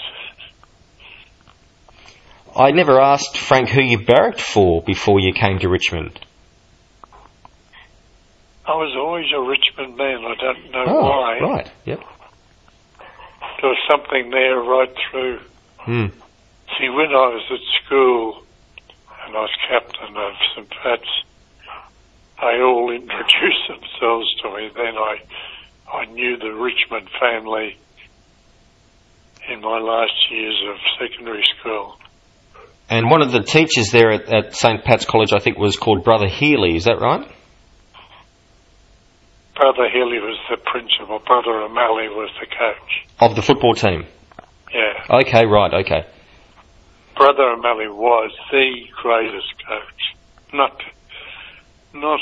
I 2.56 2.72
never 2.72 3.00
asked 3.02 3.38
Frank 3.38 3.70
who 3.70 3.84
you 3.84 4.00
barracked 4.06 4.42
for 4.42 4.82
before 4.84 5.20
you 5.20 5.34
came 5.34 5.60
to 5.60 5.70
Richmond. 5.70 6.20
I 8.70 8.76
was 8.78 8.94
always 8.96 9.26
a 9.34 9.42
Richmond 9.42 9.98
man. 9.98 10.24
I 10.26 10.36
don't 10.40 10.72
know 10.72 10.86
Oh, 10.88 11.10
why. 11.10 11.40
right. 11.40 11.72
Yep. 11.86 12.00
There 13.62 13.70
was 13.70 13.82
something 13.90 14.30
there 14.30 14.58
right 14.62 14.94
through. 15.10 15.40
Hmm. 15.80 16.06
See, 16.78 16.88
when 16.90 17.08
I 17.10 17.34
was 17.34 17.44
at 17.50 17.84
school 17.84 18.44
and 19.26 19.36
I 19.36 19.40
was 19.42 19.50
captain 19.68 20.16
of 20.16 20.34
St. 20.56 20.70
Pat's, 20.70 21.10
they 22.42 22.62
all 22.62 22.92
introduced 22.96 23.68
themselves 23.68 24.28
to 24.44 24.56
me. 24.56 24.70
Then 24.76 24.96
I, 24.98 25.18
I 25.92 26.06
knew 26.06 26.38
the 26.38 26.52
Richmond 26.54 27.10
family 27.20 27.76
in 29.50 29.62
my 29.62 29.80
last 29.80 30.14
years 30.32 30.62
of 30.70 30.76
secondary 31.00 31.44
school. 31.60 31.98
And 32.88 33.10
one 33.10 33.22
of 33.24 33.32
the 33.32 33.42
teachers 33.42 33.90
there 33.92 34.12
at, 34.12 34.32
at 34.32 34.56
St. 34.56 34.84
Pat's 34.84 35.06
College, 35.06 35.34
I 35.34 35.40
think, 35.40 35.58
was 35.58 35.76
called 35.76 36.04
Brother 36.04 36.28
Healy. 36.28 36.76
Is 36.76 36.86
that 36.86 37.00
right? 37.00 37.28
Brother 39.60 39.90
Healy 39.92 40.20
was 40.20 40.38
the 40.50 40.56
principal. 40.56 41.20
Brother 41.20 41.52
O'Malley 41.62 42.08
was 42.08 42.30
the 42.40 42.46
coach. 42.48 43.06
Of 43.20 43.36
the 43.36 43.42
football 43.42 43.74
team. 43.76 44.06
Yeah. 44.74 45.18
Okay, 45.22 45.46
right. 45.46 45.74
Okay. 45.86 46.06
Brother 47.18 47.44
O'Malley 47.44 47.90
was 47.90 48.32
the 48.52 48.74
greatest 49.02 49.54
coach. 49.68 50.16
Not, 50.54 50.82
not 51.94 52.20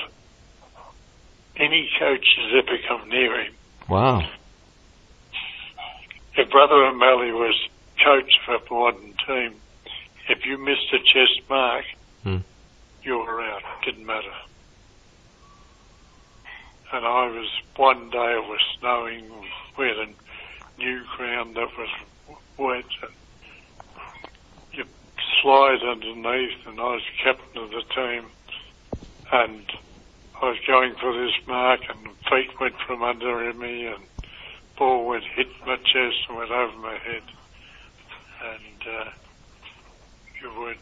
any 1.57 1.87
coach 1.99 2.25
has 2.41 2.63
ever 2.63 2.77
come 2.87 3.07
near 3.09 3.39
him. 3.43 3.53
Wow. 3.87 4.27
If 6.35 6.49
Brother 6.49 6.85
O'Malley 6.85 7.31
was 7.33 7.55
coach 8.03 8.31
of 8.47 8.61
a 8.67 8.73
modern 8.73 9.13
team, 9.27 9.53
if 10.29 10.43
you 10.45 10.57
missed 10.57 10.91
a 10.91 10.97
chest 10.97 11.47
mark, 11.49 11.85
Hmm. 12.23 12.37
you 13.03 13.17
were 13.19 13.41
out. 13.43 13.61
Didn't 13.85 14.05
matter. 14.07 14.33
And 16.97 17.05
I 17.05 17.29
was 17.29 17.45
one 17.75 18.09
day 18.09 18.33
it 18.33 18.49
was 18.49 18.59
snowing. 18.79 19.29
We 19.77 19.85
had 19.85 20.01
a 20.01 20.81
new 20.81 21.03
ground 21.15 21.55
that 21.55 21.69
was 21.77 21.93
wet, 22.57 22.89
and 23.05 23.13
you 24.73 24.83
slide 25.39 25.85
underneath. 25.85 26.57
And 26.65 26.79
I 26.79 26.97
was 26.97 27.03
captain 27.23 27.61
of 27.61 27.69
the 27.69 27.85
team, 27.93 28.25
and 29.31 29.61
I 30.41 30.45
was 30.45 30.57
going 30.65 30.95
for 30.99 31.13
this 31.13 31.37
mark, 31.47 31.81
and 31.87 32.17
feet 32.31 32.49
went 32.59 32.73
from 32.87 33.03
under 33.03 33.53
me, 33.53 33.85
and 33.85 34.07
ball 34.75 35.05
went 35.05 35.23
hit 35.35 35.53
my 35.67 35.75
chest 35.75 36.25
and 36.29 36.37
went 36.39 36.49
over 36.49 36.77
my 36.79 36.97
head, 36.97 37.29
and 38.41 38.81
uh, 38.89 39.09
you 40.41 40.49
weren't 40.59 40.79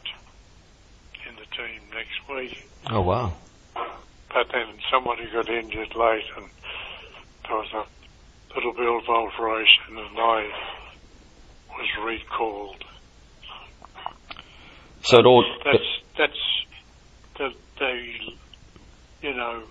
in 1.28 1.36
the 1.36 1.48
team 1.58 1.82
next 1.92 2.24
week. 2.32 2.56
Oh, 2.90 3.02
wow. 3.02 3.34
But 4.36 4.48
then 4.52 4.68
somebody 4.92 5.24
got 5.32 5.48
injured 5.48 5.96
late, 5.96 6.28
and 6.36 6.48
there 7.48 7.56
was 7.56 7.72
a 7.74 7.86
little 8.54 8.74
bit 8.74 8.84
of 8.84 9.08
alteration, 9.08 9.96
and 9.96 10.20
I 10.20 10.50
was 11.70 11.90
recalled. 12.04 12.84
So 15.04 15.20
it 15.20 15.26
all. 15.26 15.46
That's 15.64 15.78
that's 16.18 16.34
the 17.38 17.50
the 17.80 18.02
you 19.22 19.34
know 19.34 19.64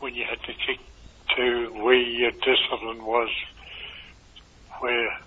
when 0.00 0.14
you 0.14 0.24
had 0.24 0.40
to 0.40 0.54
kick 0.54 0.80
to 1.36 1.82
where 1.84 1.94
your 1.94 2.30
discipline 2.30 3.04
was, 3.04 3.28
where 4.80 5.18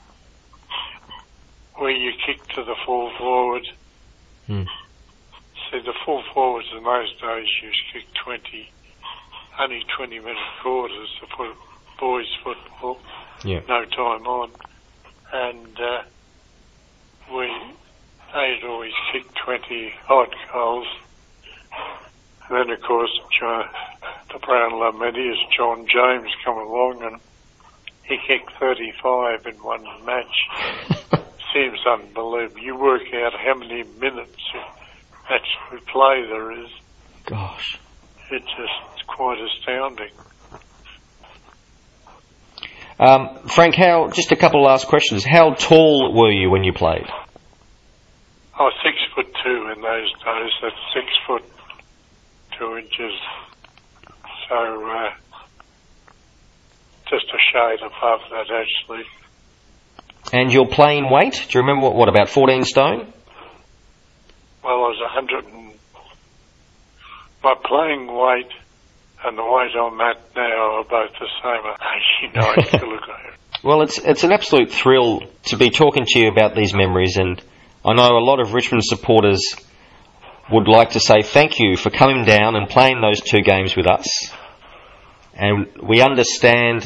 where 1.75 1.91
you 1.91 2.13
kicked 2.25 2.49
to 2.55 2.63
the 2.63 2.75
full 2.83 3.11
forward. 3.19 3.67
Hmm. 4.47 4.63
See, 5.71 5.79
the 5.79 5.93
full 6.05 6.23
forwards 6.33 6.67
in 6.75 6.83
those 6.83 7.11
days 7.19 7.47
used 7.63 7.79
to 7.93 7.99
kick 7.99 8.07
20, 8.23 8.69
only 9.59 9.83
20 9.97 10.19
minute 10.19 10.37
quarters 10.61 11.09
to 11.19 11.27
put 11.35 11.55
boys 11.99 12.27
football, 12.43 12.99
Yeah. 13.43 13.61
no 13.67 13.85
time 13.85 14.27
on. 14.27 14.51
And, 15.33 15.79
uh, 15.79 16.03
we, 17.33 17.51
they'd 18.33 18.63
always 18.67 18.93
kick 19.11 19.25
20 19.43 19.93
odd 20.09 20.35
goals. 20.53 20.87
And 22.47 22.57
then, 22.57 22.69
of 22.69 22.81
course, 22.83 23.11
John, 23.39 23.67
the 24.31 24.37
Brownlow 24.39 24.91
Medallist, 24.91 25.49
John 25.55 25.87
James 25.87 26.29
come 26.43 26.57
along 26.57 27.01
and 27.01 27.19
he 28.03 28.17
kicked 28.27 28.51
35 28.59 29.47
in 29.47 29.55
one 29.63 29.83
match. 30.05 30.47
Seems 31.53 31.79
unbelievable. 31.87 32.59
You 32.61 32.75
work 32.75 33.11
out 33.15 33.33
how 33.33 33.55
many 33.55 33.83
minutes 33.99 34.43
actually 35.29 35.85
play 35.91 36.25
there 36.27 36.51
is. 36.63 36.69
Gosh. 37.25 37.79
It's 38.31 38.45
just 38.45 39.07
quite 39.07 39.37
astounding. 39.39 40.11
Um, 42.99 43.47
Frank, 43.47 43.75
how? 43.75 44.09
Just 44.09 44.31
a 44.31 44.35
couple 44.35 44.61
of 44.61 44.67
last 44.67 44.87
questions. 44.87 45.25
How 45.25 45.53
tall 45.53 46.13
were 46.13 46.31
you 46.31 46.49
when 46.49 46.63
you 46.63 46.71
played? 46.73 47.05
I 48.57 48.63
was 48.63 48.73
six 48.83 48.95
foot 49.13 49.27
two 49.43 49.71
in 49.75 49.81
those 49.81 50.11
days. 50.23 50.51
That's 50.61 50.75
six 50.93 51.07
foot 51.27 51.43
two 52.57 52.77
inches. 52.77 53.13
So, 54.47 54.55
uh, 54.55 55.09
just 57.09 57.25
a 57.25 57.39
shade 57.51 57.79
above 57.85 58.21
that 58.31 58.47
actually. 58.49 59.03
And 60.31 60.51
your 60.51 60.67
playing 60.67 61.09
weight? 61.11 61.33
Do 61.49 61.59
you 61.59 61.61
remember 61.61 61.87
what? 61.87 61.95
What 61.95 62.09
about 62.09 62.29
14 62.29 62.63
stone? 62.63 63.13
Well, 64.65 64.73
I 64.73 64.87
was 64.87 65.01
a 65.05 65.09
hundred 65.09 65.45
and 65.45 65.73
my 67.43 67.53
playing 67.63 68.07
weight 68.07 68.51
and 69.23 69.37
the 69.37 69.43
weight 69.43 69.75
I'm 69.79 70.01
at 70.01 70.35
now 70.35 70.77
are 70.77 70.83
both 70.83 71.11
the 71.19 71.27
same 71.43 71.61
at 71.69 72.71
89 72.71 72.79
kilograms. 72.79 73.37
Well, 73.63 73.81
it's 73.81 73.97
it's 73.97 74.23
an 74.23 74.31
absolute 74.31 74.69
thrill 74.69 75.21
to 75.45 75.57
be 75.57 75.71
talking 75.71 76.05
to 76.05 76.19
you 76.19 76.27
about 76.27 76.55
these 76.55 76.75
memories, 76.75 77.17
and 77.17 77.41
I 77.83 77.93
know 77.93 78.17
a 78.17 78.21
lot 78.21 78.39
of 78.39 78.53
Richmond 78.53 78.83
supporters 78.83 79.41
would 80.51 80.67
like 80.67 80.91
to 80.91 80.99
say 80.99 81.23
thank 81.23 81.59
you 81.59 81.75
for 81.75 81.89
coming 81.89 82.25
down 82.25 82.55
and 82.55 82.69
playing 82.69 83.01
those 83.01 83.21
two 83.21 83.41
games 83.41 83.75
with 83.75 83.87
us. 83.87 84.05
And 85.33 85.67
we 85.81 86.01
understand 86.01 86.83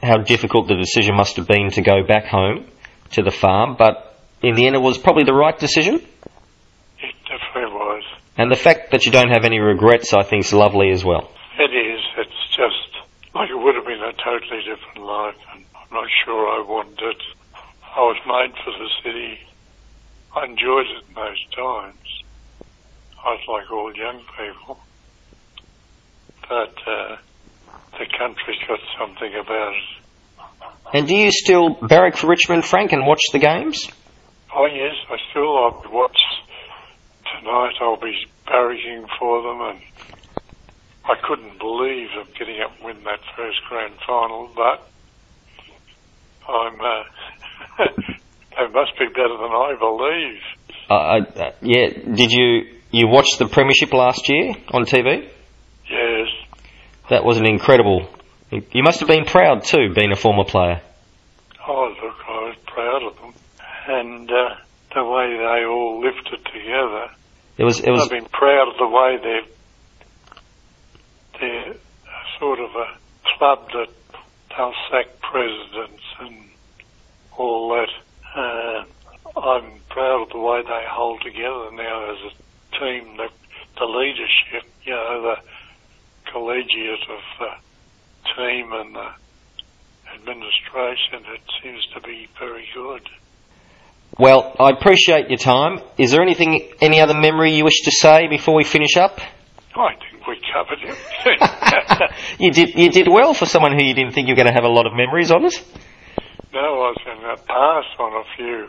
how 0.00 0.18
difficult 0.18 0.68
the 0.68 0.76
decision 0.76 1.16
must 1.16 1.36
have 1.36 1.48
been 1.48 1.70
to 1.70 1.82
go 1.82 2.06
back 2.06 2.26
home 2.26 2.66
to 3.12 3.22
the 3.22 3.32
farm, 3.32 3.74
but 3.76 4.16
in 4.42 4.54
the 4.54 4.66
end, 4.66 4.76
it 4.76 4.82
was 4.82 4.98
probably 4.98 5.24
the 5.24 5.34
right 5.34 5.58
decision. 5.58 6.06
It 8.36 8.40
definitely 8.40 8.50
was. 8.50 8.50
And 8.50 8.50
the 8.50 8.56
fact 8.56 8.90
that 8.92 9.06
you 9.06 9.12
don't 9.12 9.30
have 9.30 9.44
any 9.44 9.58
regrets, 9.58 10.12
I 10.12 10.22
think, 10.22 10.44
is 10.44 10.52
lovely 10.52 10.90
as 10.90 11.04
well. 11.04 11.30
It 11.58 11.74
is. 11.74 12.00
It's 12.18 12.48
just 12.56 13.34
like 13.34 13.50
it 13.50 13.56
would 13.56 13.74
have 13.74 13.84
been 13.84 14.02
a 14.02 14.12
totally 14.12 14.62
different 14.64 15.06
life, 15.06 15.36
and 15.54 15.64
I'm 15.74 15.88
not 15.92 16.08
sure 16.24 16.48
I 16.48 16.64
wanted 16.66 17.00
it. 17.00 17.22
I 17.96 18.00
was 18.00 18.16
made 18.26 18.54
for 18.64 18.72
the 18.72 18.88
city. 19.04 19.38
I 20.34 20.44
enjoyed 20.46 20.86
it 20.86 21.04
in 21.08 21.14
those 21.14 21.44
times. 21.54 22.22
I 23.22 23.34
was 23.34 23.44
like 23.48 23.70
all 23.70 23.94
young 23.94 24.22
people. 24.38 24.80
But 26.48 26.74
uh, 26.86 27.16
the 27.98 28.06
country's 28.18 28.58
got 28.66 28.80
something 28.98 29.32
about 29.34 29.72
it. 29.74 30.02
And 30.94 31.06
do 31.06 31.14
you 31.14 31.30
still 31.30 31.74
barrack 31.82 32.16
for 32.16 32.28
Richmond, 32.28 32.64
Frank, 32.64 32.92
and 32.92 33.06
watch 33.06 33.20
the 33.32 33.38
games? 33.38 33.88
Oh 34.54 34.66
yes, 34.66 34.94
I 35.10 35.16
still 35.30 35.56
I'll 35.56 35.82
watch 35.92 36.16
tonight. 37.38 37.74
I'll 37.80 37.96
be 37.96 38.14
barracking 38.46 39.06
for 39.18 39.42
them, 39.42 39.60
and 39.60 39.80
I 41.04 41.14
couldn't 41.26 41.58
believe 41.58 42.08
them 42.16 42.28
getting 42.38 42.60
up 42.62 42.76
and 42.76 42.84
win 42.84 43.04
that 43.04 43.20
first 43.36 43.58
grand 43.68 43.94
final. 44.06 44.50
But 44.54 44.88
I'm 46.48 46.80
uh, 46.80 47.04
they 48.58 48.72
must 48.72 48.98
be 48.98 49.06
better 49.08 49.36
than 49.36 49.52
I 49.52 49.74
believe. 49.78 50.40
Uh, 50.90 50.94
uh, 50.94 51.52
yeah. 51.62 51.88
Did 52.14 52.32
you 52.32 52.78
you 52.90 53.08
watch 53.08 53.28
the 53.38 53.46
premiership 53.46 53.92
last 53.92 54.28
year 54.28 54.54
on 54.72 54.84
TV? 54.84 55.28
Yes, 55.90 56.28
That 57.10 57.24
was 57.24 57.36
an 57.38 57.46
incredible. 57.46 58.08
You 58.50 58.82
must 58.82 59.00
have 59.00 59.08
been 59.08 59.24
proud 59.24 59.64
too, 59.64 59.92
being 59.94 60.12
a 60.12 60.16
former 60.16 60.44
player. 60.44 60.80
oh 61.66 61.94
look, 62.02 62.16
I 62.28 62.30
was 62.48 62.56
proud 62.66 63.02
of 63.02 63.16
them, 63.16 63.34
and 63.88 64.30
uh, 64.30 64.56
the 64.94 65.04
way 65.04 65.36
they 65.36 65.64
all 65.66 66.00
lifted 66.02 66.44
together. 66.52 67.10
It 67.62 67.64
was 67.64 67.78
it 67.78 67.90
was 67.92 68.02
I've 68.02 68.10
been 68.10 68.24
proud 68.24 68.72
of 68.72 68.76
the 68.76 68.88
way 68.88 69.18
they're 69.22 69.46
they're 71.38 71.70
uh, 71.70 72.38
sort 72.40 72.58
of 72.58 72.70
a 72.74 72.88
club 73.38 73.70
that 73.74 73.88
they'll 74.50 74.74
sack 74.90 75.20
presidents 75.20 76.02
and 76.18 76.48
all 77.38 77.68
that. 77.68 77.88
Uh, 78.34 78.84
I'm 79.38 79.78
proud 79.90 80.22
of 80.22 80.30
the 80.30 80.40
way 80.40 80.62
they 80.62 80.84
hold 80.88 81.22
together 81.22 81.70
now 81.70 82.10
as 82.10 82.18
a 82.32 82.80
team. 82.80 83.16
The, 83.16 83.28
the 83.78 83.84
leadership, 83.84 84.68
you 84.82 84.94
know, 84.94 85.22
the 85.22 86.32
collegiate 86.32 87.08
of 87.08 87.22
the 87.38 88.34
team 88.34 88.72
and 88.72 88.96
the 88.96 89.08
administration. 90.16 91.22
It 91.32 91.42
seems 91.62 91.86
to 91.94 92.00
be 92.00 92.26
very 92.40 92.66
good. 92.74 93.08
Well. 94.18 94.54
I 94.58 94.70
appreciate 94.70 95.28
your 95.28 95.38
time. 95.38 95.80
Is 95.98 96.10
there 96.10 96.22
anything, 96.22 96.72
any 96.80 97.00
other 97.00 97.14
memory 97.14 97.54
you 97.54 97.64
wish 97.64 97.82
to 97.84 97.90
say 97.90 98.28
before 98.28 98.54
we 98.54 98.64
finish 98.64 98.96
up? 98.96 99.20
I 99.74 99.94
think 99.94 100.26
we 100.26 100.40
covered 100.52 100.78
it. 100.82 102.10
you 102.38 102.50
did 102.50 102.74
you 102.74 102.90
did 102.90 103.08
well 103.08 103.32
for 103.34 103.46
someone 103.46 103.72
who 103.72 103.84
you 103.84 103.94
didn't 103.94 104.12
think 104.12 104.28
you 104.28 104.32
were 104.32 104.36
going 104.36 104.48
to 104.48 104.52
have 104.52 104.64
a 104.64 104.68
lot 104.68 104.86
of 104.86 104.92
memories 104.92 105.30
on 105.30 105.44
it. 105.44 105.54
no, 106.52 106.60
I 106.60 106.92
was 106.92 106.98
going 107.04 107.20
to 107.20 107.42
pass 107.42 107.84
on 107.98 108.12
a 108.12 108.24
few. 108.36 108.68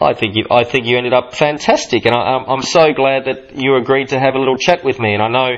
I 0.00 0.14
think 0.14 0.34
you 0.34 0.46
I 0.50 0.64
think 0.64 0.86
you 0.86 0.96
ended 0.98 1.12
up 1.12 1.34
fantastic, 1.34 2.04
and 2.06 2.14
I, 2.14 2.18
I'm 2.18 2.44
I'm 2.50 2.62
so 2.62 2.92
glad 2.92 3.26
that 3.26 3.54
you 3.54 3.76
agreed 3.76 4.08
to 4.08 4.18
have 4.18 4.34
a 4.34 4.38
little 4.38 4.56
chat 4.56 4.82
with 4.82 4.98
me. 4.98 5.14
And 5.14 5.22
I 5.22 5.28
know 5.28 5.56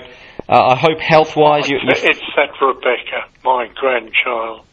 uh, 0.49 0.75
I 0.75 0.77
hope 0.77 1.01
health 1.01 1.35
wise 1.37 1.69
you, 1.69 1.79
you 1.83 1.89
It's 1.91 2.21
that 2.37 2.53
Rebecca, 2.61 3.31
my 3.43 3.69
grandchild. 3.75 4.67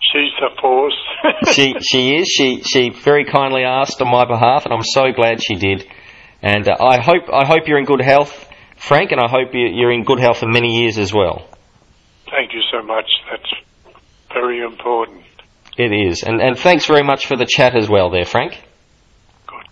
She's 0.00 0.32
the 0.40 0.50
force. 0.60 0.96
she 1.54 1.74
she 1.80 2.16
is 2.16 2.28
she 2.28 2.62
she 2.62 2.90
very 2.90 3.24
kindly 3.24 3.62
asked 3.64 4.00
on 4.02 4.10
my 4.10 4.24
behalf, 4.24 4.64
and 4.64 4.74
I'm 4.74 4.82
so 4.82 5.12
glad 5.12 5.42
she 5.42 5.54
did. 5.54 5.86
And 6.42 6.66
uh, 6.68 6.76
I 6.80 7.00
hope 7.02 7.24
I 7.32 7.46
hope 7.46 7.68
you're 7.68 7.78
in 7.78 7.84
good 7.84 8.00
health, 8.00 8.48
Frank, 8.76 9.12
and 9.12 9.20
I 9.20 9.28
hope 9.28 9.54
you- 9.54 9.70
you're 9.72 9.92
in 9.92 10.04
good 10.04 10.18
health 10.18 10.38
for 10.38 10.46
many 10.48 10.80
years 10.80 10.98
as 10.98 11.12
well. 11.12 11.46
Thank 12.30 12.52
you 12.54 12.62
so 12.72 12.82
much. 12.82 13.06
That's 13.30 13.52
very 14.32 14.62
important. 14.62 15.22
It 15.76 15.92
is, 15.92 16.22
and 16.22 16.40
and 16.40 16.58
thanks 16.58 16.86
very 16.86 17.02
much 17.02 17.26
for 17.26 17.36
the 17.36 17.46
chat 17.46 17.76
as 17.76 17.88
well, 17.88 18.10
there, 18.10 18.24
Frank. 18.24 18.58